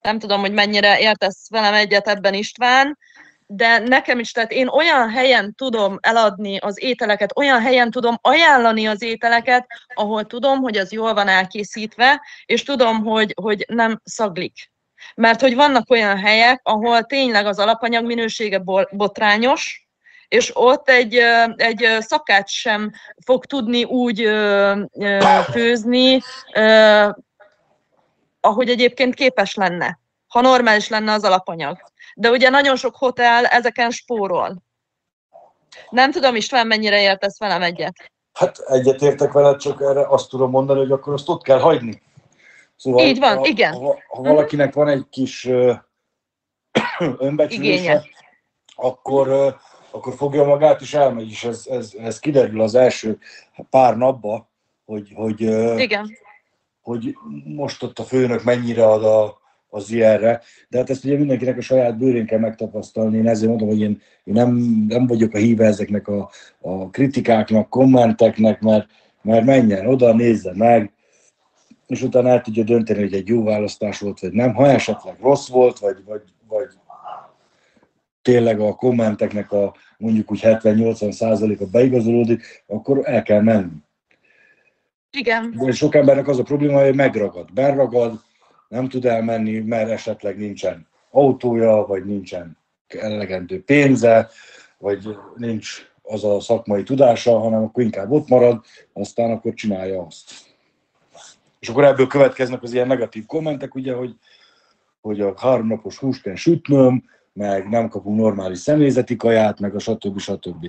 [0.00, 2.98] Nem tudom, hogy mennyire értesz velem egyet ebben István,
[3.46, 8.86] de nekem is, tehát én olyan helyen tudom eladni az ételeket, olyan helyen tudom ajánlani
[8.86, 14.70] az ételeket, ahol tudom, hogy az jól van elkészítve, és tudom, hogy, hogy nem szaglik.
[15.14, 19.88] Mert hogy vannak olyan helyek, ahol tényleg az alapanyag minősége botrányos,
[20.28, 21.14] és ott egy,
[21.56, 22.92] egy szakács sem
[23.24, 24.30] fog tudni úgy
[25.50, 26.20] főzni,
[28.40, 29.98] ahogy egyébként képes lenne,
[30.28, 31.78] ha normális lenne az alapanyag
[32.18, 34.62] de ugye nagyon sok hotel ezeken spórol.
[35.90, 38.12] Nem tudom, István, mennyire értesz velem egyet?
[38.32, 42.02] Hát egyet értek veled, csak erre azt tudom mondani, hogy akkor azt ott kell hagyni.
[42.76, 43.72] Szóval, Így van, ha, igen.
[43.72, 45.76] Ha, ha valakinek van egy kis uh,
[47.18, 48.04] önbecsülése,
[48.74, 49.56] akkor,
[49.90, 53.18] akkor fogja magát és elmegy, és ez, ez, ez kiderül az első
[53.70, 54.48] pár napba,
[54.84, 55.40] hogy, hogy,
[55.80, 56.10] igen.
[56.80, 61.56] hogy most ott a főnök mennyire ad a, az ilyenre, de hát ezt ugye mindenkinek
[61.56, 63.16] a saját bőrén kell megtapasztalni.
[63.16, 64.54] Én ezért mondom, hogy én, én nem,
[64.88, 68.86] nem vagyok a híve ezeknek a, a kritikáknak, kommenteknek, mert,
[69.22, 70.92] mert menjen oda, nézze meg,
[71.86, 74.54] és utána el tudja dönteni, hogy egy jó választás volt, vagy nem.
[74.54, 76.68] Ha esetleg rossz volt, vagy, vagy, vagy
[78.22, 83.76] tényleg a kommenteknek a mondjuk úgy 70-80 százaléka beigazolódik, akkor el kell menni.
[85.10, 85.54] Igen.
[85.58, 88.20] De sok embernek az a probléma, hogy megragad, beragad,
[88.68, 92.58] nem tud elmenni, mert esetleg nincsen autója, vagy nincsen
[92.88, 94.28] elegendő pénze,
[94.78, 100.45] vagy nincs az a szakmai tudása, hanem akkor inkább ott marad, aztán akkor csinálja azt.
[101.66, 104.14] És akkor ebből következnek az ilyen negatív kommentek, ugye, hogy,
[105.00, 110.18] hogy a háromnapos húst kell sütnöm, meg nem kapunk normális személyzeti kaját, meg a stb.
[110.18, 110.66] stb.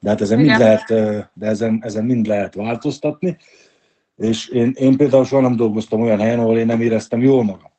[0.00, 0.86] De hát ezen mind lehet,
[1.34, 3.36] de ezen, ezen mind lehet változtatni.
[4.16, 7.70] És én, én például soha nem dolgoztam olyan helyen, ahol én nem éreztem jól magam.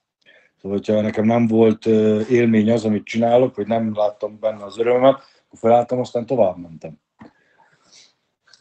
[0.61, 1.85] Szóval, hogyha nekem nem volt
[2.29, 6.99] élmény az, amit csinálok, hogy nem láttam benne az örömet, akkor felálltam, aztán tovább mentem.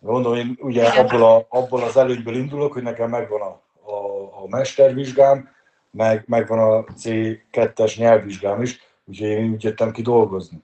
[0.00, 3.64] Mondom, én ugye abból, a, abból az előnyből indulok, hogy nekem megvan a,
[4.42, 5.48] a, mestervizsgám,
[5.90, 10.62] meg, megvan a C2-es nyelvvizsgám is, úgyhogy én úgy jöttem ki dolgozni.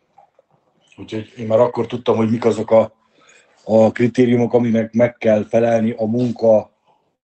[0.96, 2.92] Úgyhogy én már akkor tudtam, hogy mik azok a,
[3.64, 6.70] a kritériumok, aminek meg kell felelni a munka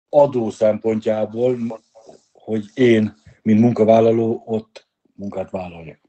[0.08, 1.56] adó szempontjából,
[2.32, 6.07] hogy én, mint munkavállaló ott munkát vállaljak.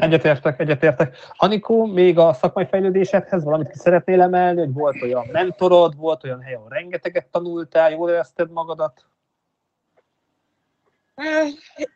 [0.00, 1.16] Egyetértek, egyetértek.
[1.36, 6.42] Anikó, még a szakmai fejlődésedhez valamit ki szeretnél emelni, hogy volt olyan mentorod, volt olyan
[6.42, 9.04] hely, ahol rengeteget tanultál, jól érezted magadat?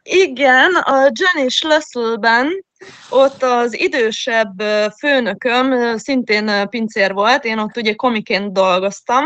[0.02, 2.64] Igen, a Jenny Schlüsselben
[3.10, 4.60] ott az idősebb
[4.98, 9.24] főnököm szintén pincér volt, én ott ugye komiként dolgoztam.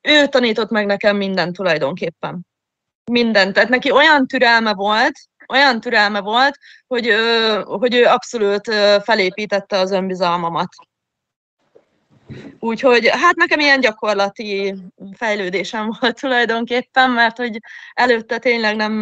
[0.00, 2.46] Ő tanított meg nekem mindent tulajdonképpen.
[3.10, 3.54] Mindent.
[3.54, 5.14] Tehát neki olyan türelme volt,
[5.48, 7.14] olyan türelme volt, hogy,
[7.64, 10.68] hogy ő abszolút felépítette az önbizalmamat.
[12.58, 14.74] Úgyhogy hát nekem ilyen gyakorlati
[15.12, 17.58] fejlődésem volt tulajdonképpen, mert hogy
[17.94, 18.92] előtte tényleg nem,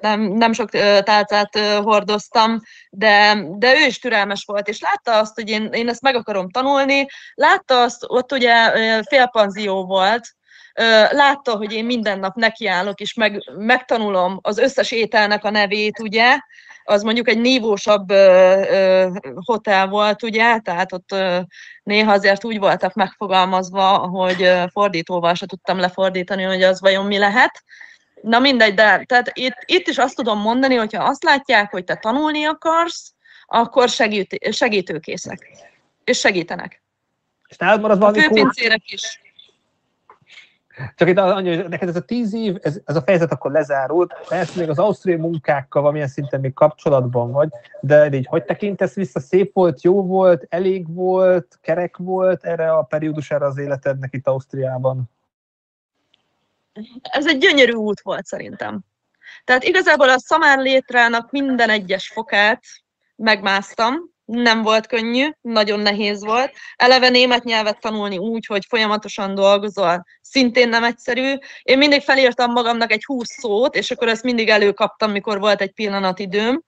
[0.00, 0.70] nem, nem sok
[1.02, 6.02] tálcát hordoztam, de, de ő is türelmes volt, és látta azt, hogy én, én ezt
[6.02, 8.72] meg akarom tanulni, látta azt, ott ugye
[9.02, 10.36] félpanzió volt,
[11.10, 16.38] látta, hogy én minden nap nekiállok, és meg, megtanulom az összes ételnek a nevét, ugye,
[16.84, 21.40] az mondjuk egy nívósabb ö, ö, hotel volt, ugye, tehát ott ö,
[21.82, 27.62] néha azért úgy voltak megfogalmazva, hogy fordítóval se tudtam lefordítani, hogy az vajon mi lehet.
[28.22, 31.94] Na mindegy, de tehát itt, itt is azt tudom mondani, hogyha azt látják, hogy te
[31.94, 33.12] tanulni akarsz,
[33.46, 35.48] akkor segít, segítőkészek.
[36.04, 36.82] És segítenek.
[37.48, 39.20] És nálad marad valami A főpincérek is.
[40.94, 44.14] Csak itt annyi, hogy neked ez a tíz év, ez, ez a fejezet akkor lezárult,
[44.28, 47.48] persze még az ausztrai munkákkal valamilyen szinten még kapcsolatban vagy,
[47.80, 52.82] de így hogy tekintesz vissza, szép volt, jó volt, elég volt, kerek volt erre a
[52.82, 55.10] periódusára az életednek itt Ausztriában?
[57.02, 58.80] Ez egy gyönyörű út volt szerintem.
[59.44, 62.62] Tehát igazából a szamár létrának minden egyes fokát
[63.16, 63.94] megmásztam,
[64.28, 66.52] nem volt könnyű, nagyon nehéz volt.
[66.76, 71.34] Eleve német nyelvet tanulni úgy, hogy folyamatosan dolgozol, szintén nem egyszerű.
[71.62, 75.72] Én mindig felírtam magamnak egy húsz szót, és akkor ezt mindig előkaptam, mikor volt egy
[75.72, 76.62] pillanat időm.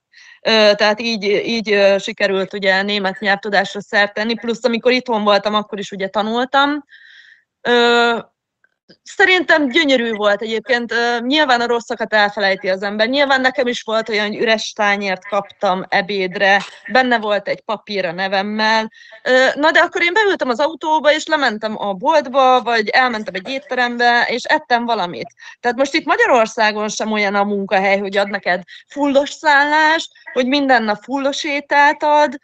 [0.74, 5.90] Tehát így, így sikerült ugye német nyelvtudásra szert tenni, plusz amikor itthon voltam, akkor is
[5.90, 6.84] ugye tanultam.
[9.02, 10.94] Szerintem gyönyörű volt egyébként.
[11.20, 13.08] Nyilván a rosszakat elfelejti az ember.
[13.08, 16.62] Nyilván nekem is volt olyan, hogy üres tányért kaptam ebédre,
[16.92, 18.92] benne volt egy papír a nevemmel.
[19.54, 24.26] Na de akkor én beültem az autóba, és lementem a boltba, vagy elmentem egy étterembe,
[24.28, 25.28] és ettem valamit.
[25.60, 30.82] Tehát most itt Magyarországon sem olyan a munkahely, hogy ad neked fullos szállást, hogy minden
[30.82, 32.38] nap fullos ételt ad.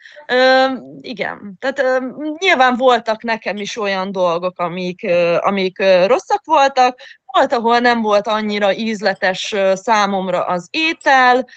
[1.01, 2.01] Igen, tehát
[2.37, 5.07] nyilván voltak nekem is olyan dolgok, amik,
[5.39, 11.47] amik rosszak, rosszak voltak, volt, ahol nem volt annyira ízletes számomra az étel,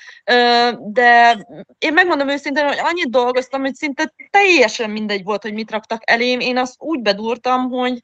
[0.79, 1.47] de
[1.79, 6.41] én megmondom őszintén, hogy annyit dolgoztam, hogy szinte teljesen mindegy volt, hogy mit raktak elém.
[6.41, 8.01] Én azt úgy bedúrtam, hogy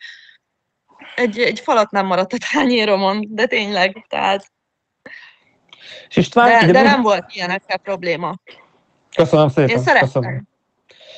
[1.15, 4.53] egy, egy falat nem maradt a tányéromon, de tényleg, tehát...
[6.09, 8.35] És István, de, de nem volt ilyenekkel probléma.
[9.17, 9.69] Köszönöm szépen.
[9.69, 10.07] Én szerettem.
[10.07, 10.49] Köszönöm.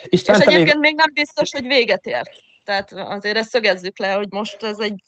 [0.05, 0.83] István, és egyébként még...
[0.83, 2.31] még nem biztos, hogy véget ért.
[2.65, 5.03] Tehát azért ezt szögezzük le, hogy most ez egy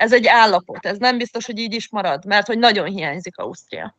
[0.00, 3.94] ez egy állapot, ez nem biztos, hogy így is marad, mert hogy nagyon hiányzik Ausztria.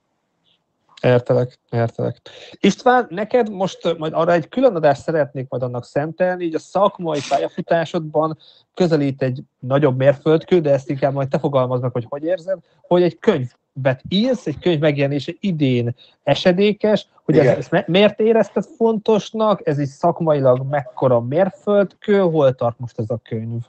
[1.02, 2.18] Értelek, értelek.
[2.60, 7.20] István, neked most majd arra egy külön adást szeretnék majd annak szentelni, így a szakmai
[7.30, 8.38] pályafutásodban
[8.74, 13.20] közelít egy nagyobb mérföldkő, de ezt inkább majd te meg, hogy hogy érzed, hogy egy
[13.20, 19.90] könyvet írsz, egy könyv megjelenése idén esedékes, hogy ez, ezt miért érezted fontosnak, ez is
[19.90, 23.62] szakmailag mekkora mérföldkő, hol tart most ez a könyv?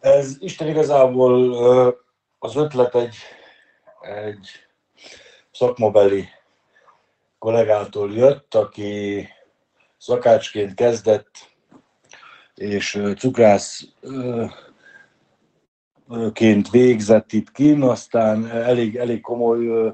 [0.00, 1.54] Ez Isten igazából
[2.38, 3.14] az ötlet egy,
[4.00, 4.48] egy
[5.52, 6.24] szakmabeli
[7.38, 9.28] kollégától jött, aki
[9.98, 11.30] szakácsként kezdett,
[12.54, 13.90] és cukrászként
[16.70, 19.92] végzett itt kín, aztán elég, elég komoly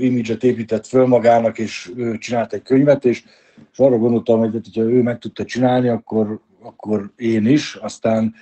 [0.00, 3.24] imidzset épített föl magának, és ő csinált egy könyvet, és,
[3.72, 7.74] és arra gondoltam, hogy ha ő meg tudta csinálni, akkor, akkor én is.
[7.74, 8.34] Aztán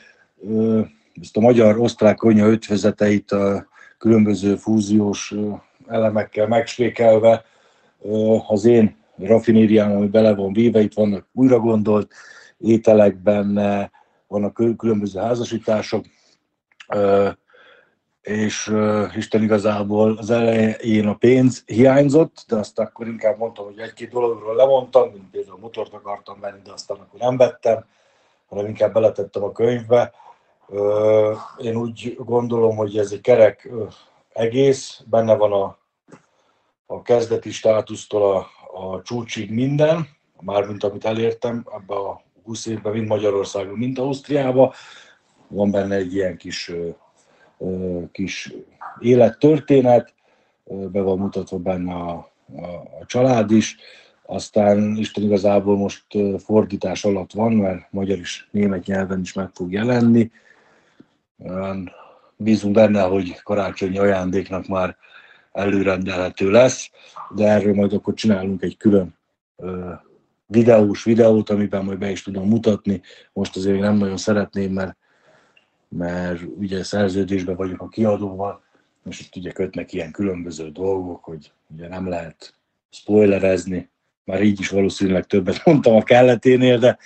[1.21, 3.67] ezt a magyar-osztrák konya ötvözeteit a
[3.99, 5.35] különböző fúziós
[5.87, 7.45] elemekkel megspékelve
[8.47, 12.13] az én rafinériám, ami bele van víve, itt vannak újra gondolt
[12.59, 13.91] ételek benne,
[14.27, 16.05] vannak különböző házasítások,
[18.23, 18.75] és
[19.17, 24.55] Isten igazából az elején a pénz hiányzott, de azt akkor inkább mondtam, hogy egy-két dologról
[24.55, 27.85] lemondtam, mint például motort akartam venni, de aztán akkor nem vettem,
[28.47, 30.13] hanem inkább beletettem a könyvbe,
[31.59, 33.71] én úgy gondolom, hogy ez egy kerek
[34.33, 35.79] egész, benne van a,
[36.87, 38.47] a kezdeti státusztól a,
[38.81, 40.09] a csúcsig minden,
[40.41, 44.73] mármint amit elértem ebbe a 20 évben, mind Magyarországon, mind Ausztriában.
[45.49, 46.73] Van benne egy ilyen kis,
[48.13, 48.53] kis
[49.01, 50.15] élettörténet,
[50.65, 52.11] be van mutatva benne a,
[52.57, 52.67] a,
[53.01, 53.77] a család is.
[54.27, 56.05] Aztán Isten igazából most
[56.39, 60.31] fordítás alatt van, mert magyar is, német nyelven is meg fog jelenni.
[62.37, 64.97] Bízunk benne, hogy karácsonyi ajándéknak már
[65.53, 66.91] előrendelhető lesz,
[67.35, 69.19] de erről majd akkor csinálunk egy külön
[70.47, 73.01] videós videót, amiben majd be is tudom mutatni.
[73.33, 74.97] Most azért nem nagyon szeretném, mert,
[75.89, 78.63] mert ugye szerződésben vagyok a kiadóval,
[79.09, 82.55] és itt ugye kötnek ilyen különböző dolgok, hogy ugye nem lehet
[82.91, 83.91] spoilerezni,
[84.25, 86.99] már így is valószínűleg többet mondtam a kelleténél, de...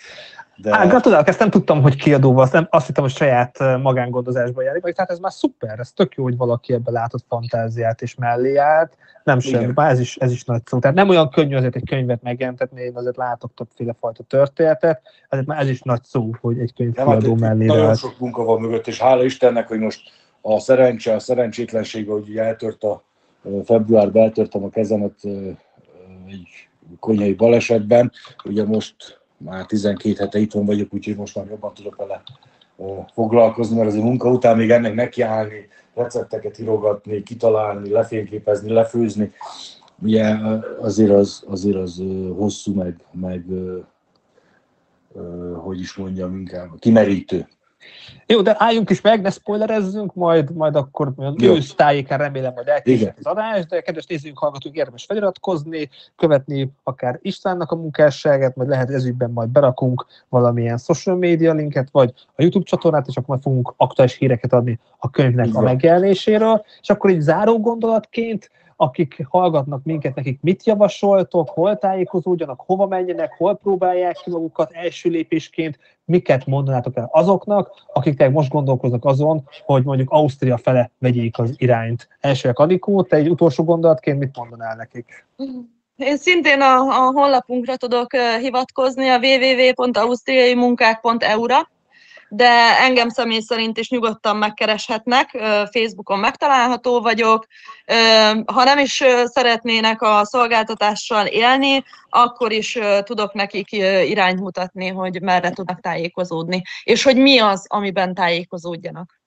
[0.63, 0.77] de...
[0.77, 4.81] Á, gratulálok, ezt nem tudtam, hogy kiadóval, azt, nem, azt hittem, hogy saját magángondozásban jár,
[4.81, 8.57] vagy tehát ez már szuper, ez tök jó, hogy valaki ebbe látott fantáziát és mellé
[8.57, 10.79] állt, nem sem, már ez is, ez is nagy szó.
[10.79, 15.47] Tehát nem olyan könnyű azért egy könyvet megjelentetni, én azért látok többféle fajta történetet, ezért
[15.47, 18.61] már ez is nagy szó, hogy egy könyv kiadó hát, mellé Nagyon sok munka van
[18.61, 23.03] mögött, és hála Istennek, hogy most a szerencse, a szerencsétlenségben, hogy eltört a
[23.65, 25.15] februárban eltörtem a kezemet
[26.27, 26.69] egy
[27.01, 28.13] konyai balesetben.
[28.45, 32.23] Ugye most már 12 hete itthon vagyok, úgyhogy most már jobban tudok vele
[33.13, 39.33] foglalkozni, mert azért munka után még ennek nekiállni, recepteket írogatni, kitalálni, lefényképezni, lefőzni,
[40.03, 40.37] ugye
[40.81, 42.03] azért az, azért az
[42.37, 43.45] hosszú, meg, meg
[45.55, 47.49] hogy is mondjam, inkább kimerítő.
[48.27, 51.13] Jó, de álljunk is meg, ne spoilerezzünk, majd, majd akkor
[51.43, 57.19] ősz tájéken remélem, hogy elkészít az adás, de kedves nézőink, hallgatók, érdemes feliratkozni, követni akár
[57.23, 62.65] Istvánnak a munkásságát, majd lehet ezügyben majd berakunk valamilyen social media linket, vagy a YouTube
[62.65, 65.61] csatornát, és akkor majd fogunk aktuális híreket adni a könyvnek Igen.
[65.61, 66.65] a megjelenéséről.
[66.81, 68.51] És akkor egy záró gondolatként,
[68.81, 75.11] akik hallgatnak minket, nekik mit javasoltok, hol tájékozódjanak, hova menjenek, hol próbálják ki magukat első
[75.11, 81.55] lépésként, miket mondanátok el azoknak, akik most gondolkoznak azon, hogy mondjuk Ausztria fele vegyék az
[81.57, 82.09] irányt.
[82.21, 85.27] Elsőek Adikó, te egy utolsó gondolatként mit mondanál nekik?
[85.97, 91.69] Én szintén a, a honlapunkra tudok hivatkozni, a www.ausztriaimunkák.eu-ra,
[92.29, 95.31] de engem személy szerint is nyugodtan megkereshetnek,
[95.71, 97.47] Facebookon megtalálható vagyok.
[98.47, 103.73] Ha nem is szeretnének a szolgáltatással élni, akkor is tudok nekik
[104.09, 109.21] irányt mutatni, hogy merre tudnak tájékozódni, és hogy mi az, amiben tájékozódjanak.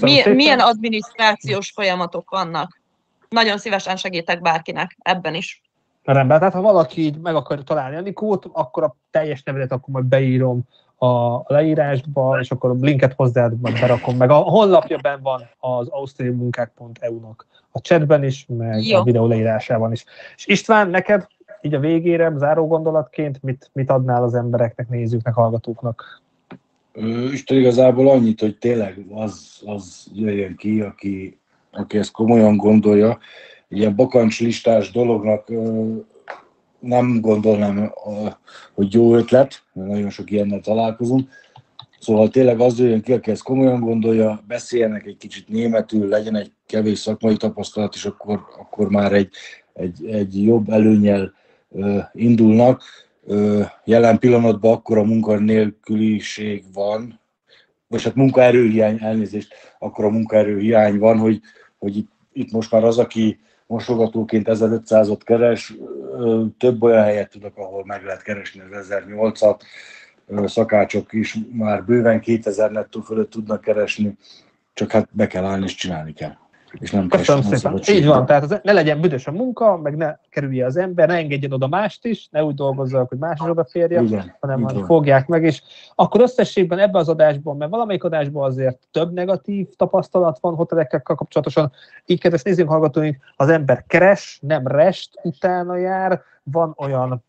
[0.00, 2.80] mi, milyen adminisztrációs folyamatok vannak.
[3.28, 5.62] Nagyon szívesen segítek bárkinek ebben is.
[6.02, 10.04] Rendben, tehát ha valaki így meg akar találni Anikót, akkor a teljes nevedet akkor majd
[10.04, 10.62] beírom
[11.02, 15.88] a leírásba, és akkor a linket hozzád majd berakom, meg a honlapja ben van az
[15.88, 18.98] ausztriumunkák.eu-nak a chatben is, meg Jó.
[18.98, 20.04] a videó leírásában is.
[20.36, 21.26] És István, neked
[21.60, 26.22] így a végére, záró gondolatként mit, mit adnál az embereknek, nézőknek, hallgatóknak?
[27.32, 31.38] Isten igazából annyit, hogy tényleg az, az jöjjön ki, aki,
[31.70, 33.18] aki ezt komolyan gondolja.
[33.68, 35.48] Ilyen bakancslistás dolognak
[36.82, 37.92] nem gondolnám,
[38.74, 41.30] hogy jó ötlet, mert nagyon sok ilyennel találkozunk.
[42.00, 46.52] Szóval tényleg az jön ki, aki ezt komolyan gondolja, beszéljenek egy kicsit németül, legyen egy
[46.66, 49.28] kevés szakmai tapasztalat, és akkor, akkor már egy,
[49.72, 51.32] egy, egy jobb előnyel
[52.12, 52.82] indulnak.
[53.84, 57.20] Jelen pillanatban akkor a munkanélküliség van,
[57.88, 61.40] vagy hát munkaerőhiány, elnézést, akkor a munkaerőhiány van, hogy,
[61.78, 63.38] hogy itt, itt most már az, aki
[63.72, 65.74] mosogatóként 1500-ot keres,
[66.58, 69.60] több olyan helyet tudok, ahol meg lehet keresni az 1008-at,
[70.44, 74.16] szakácsok is már bőven 2000 nettó fölött tudnak keresni,
[74.72, 76.36] csak hát be kell állni és csinálni kell.
[76.80, 77.80] És nem Köszönöm szépen.
[77.88, 81.14] Így van, tehát az, ne legyen büdös a munka, meg ne kerülje az ember, ne
[81.14, 85.26] engedjen oda mást is, ne úgy dolgozzak, hogy más is odaférje, Igen, hanem majd fogják
[85.26, 85.62] meg, és
[85.94, 91.72] akkor összességben ebbe az adásban, mert valamelyik adásban azért több negatív tapasztalat van hotelekkel kapcsolatosan,
[92.06, 97.24] így kedves nézzünk hallgatóink, az ember keres, nem rest utána jár, van olyan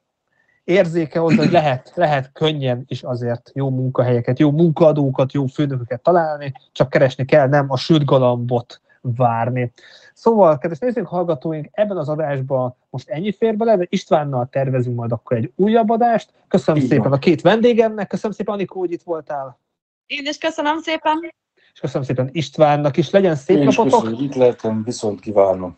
[0.63, 6.53] érzéke hozzá, hogy lehet, lehet könnyen is azért jó munkahelyeket, jó munkaadókat, jó főnököket találni,
[6.71, 9.71] csak keresni kell, nem a sült galambot várni.
[10.13, 15.11] Szóval, kedves nézők, hallgatóink, ebben az adásban most ennyi fér bele, de Istvánnal tervezünk majd
[15.11, 16.33] akkor egy újabb adást.
[16.47, 17.13] Köszönöm Így szépen van.
[17.13, 19.59] a két vendégemnek, köszönöm szépen, Anikó, hogy itt voltál.
[20.05, 21.33] Én is köszönöm szépen.
[21.73, 24.01] És köszönöm szépen Istvánnak is, legyen szép Én napotok.
[24.01, 25.77] Köszönöm, itt lehetem, viszont kívánom.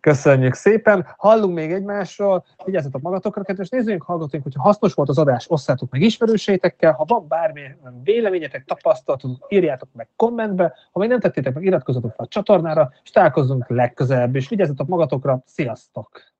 [0.00, 1.06] Köszönjük szépen.
[1.16, 2.44] Hallunk még egymásról.
[2.64, 6.92] Vigyázzatok magatokra, kedves nézőink, hallgatóink, hogyha hasznos volt az adás, osszátok meg ismerősétekkel.
[6.92, 10.74] Ha van bármilyen véleményetek, tapasztalatok, írjátok meg kommentbe.
[10.92, 14.36] Ha még nem tettétek meg, iratkozzatok fel a csatornára, és találkozunk legközelebb.
[14.36, 15.42] És vigyázzatok magatokra.
[15.46, 16.31] Sziasztok!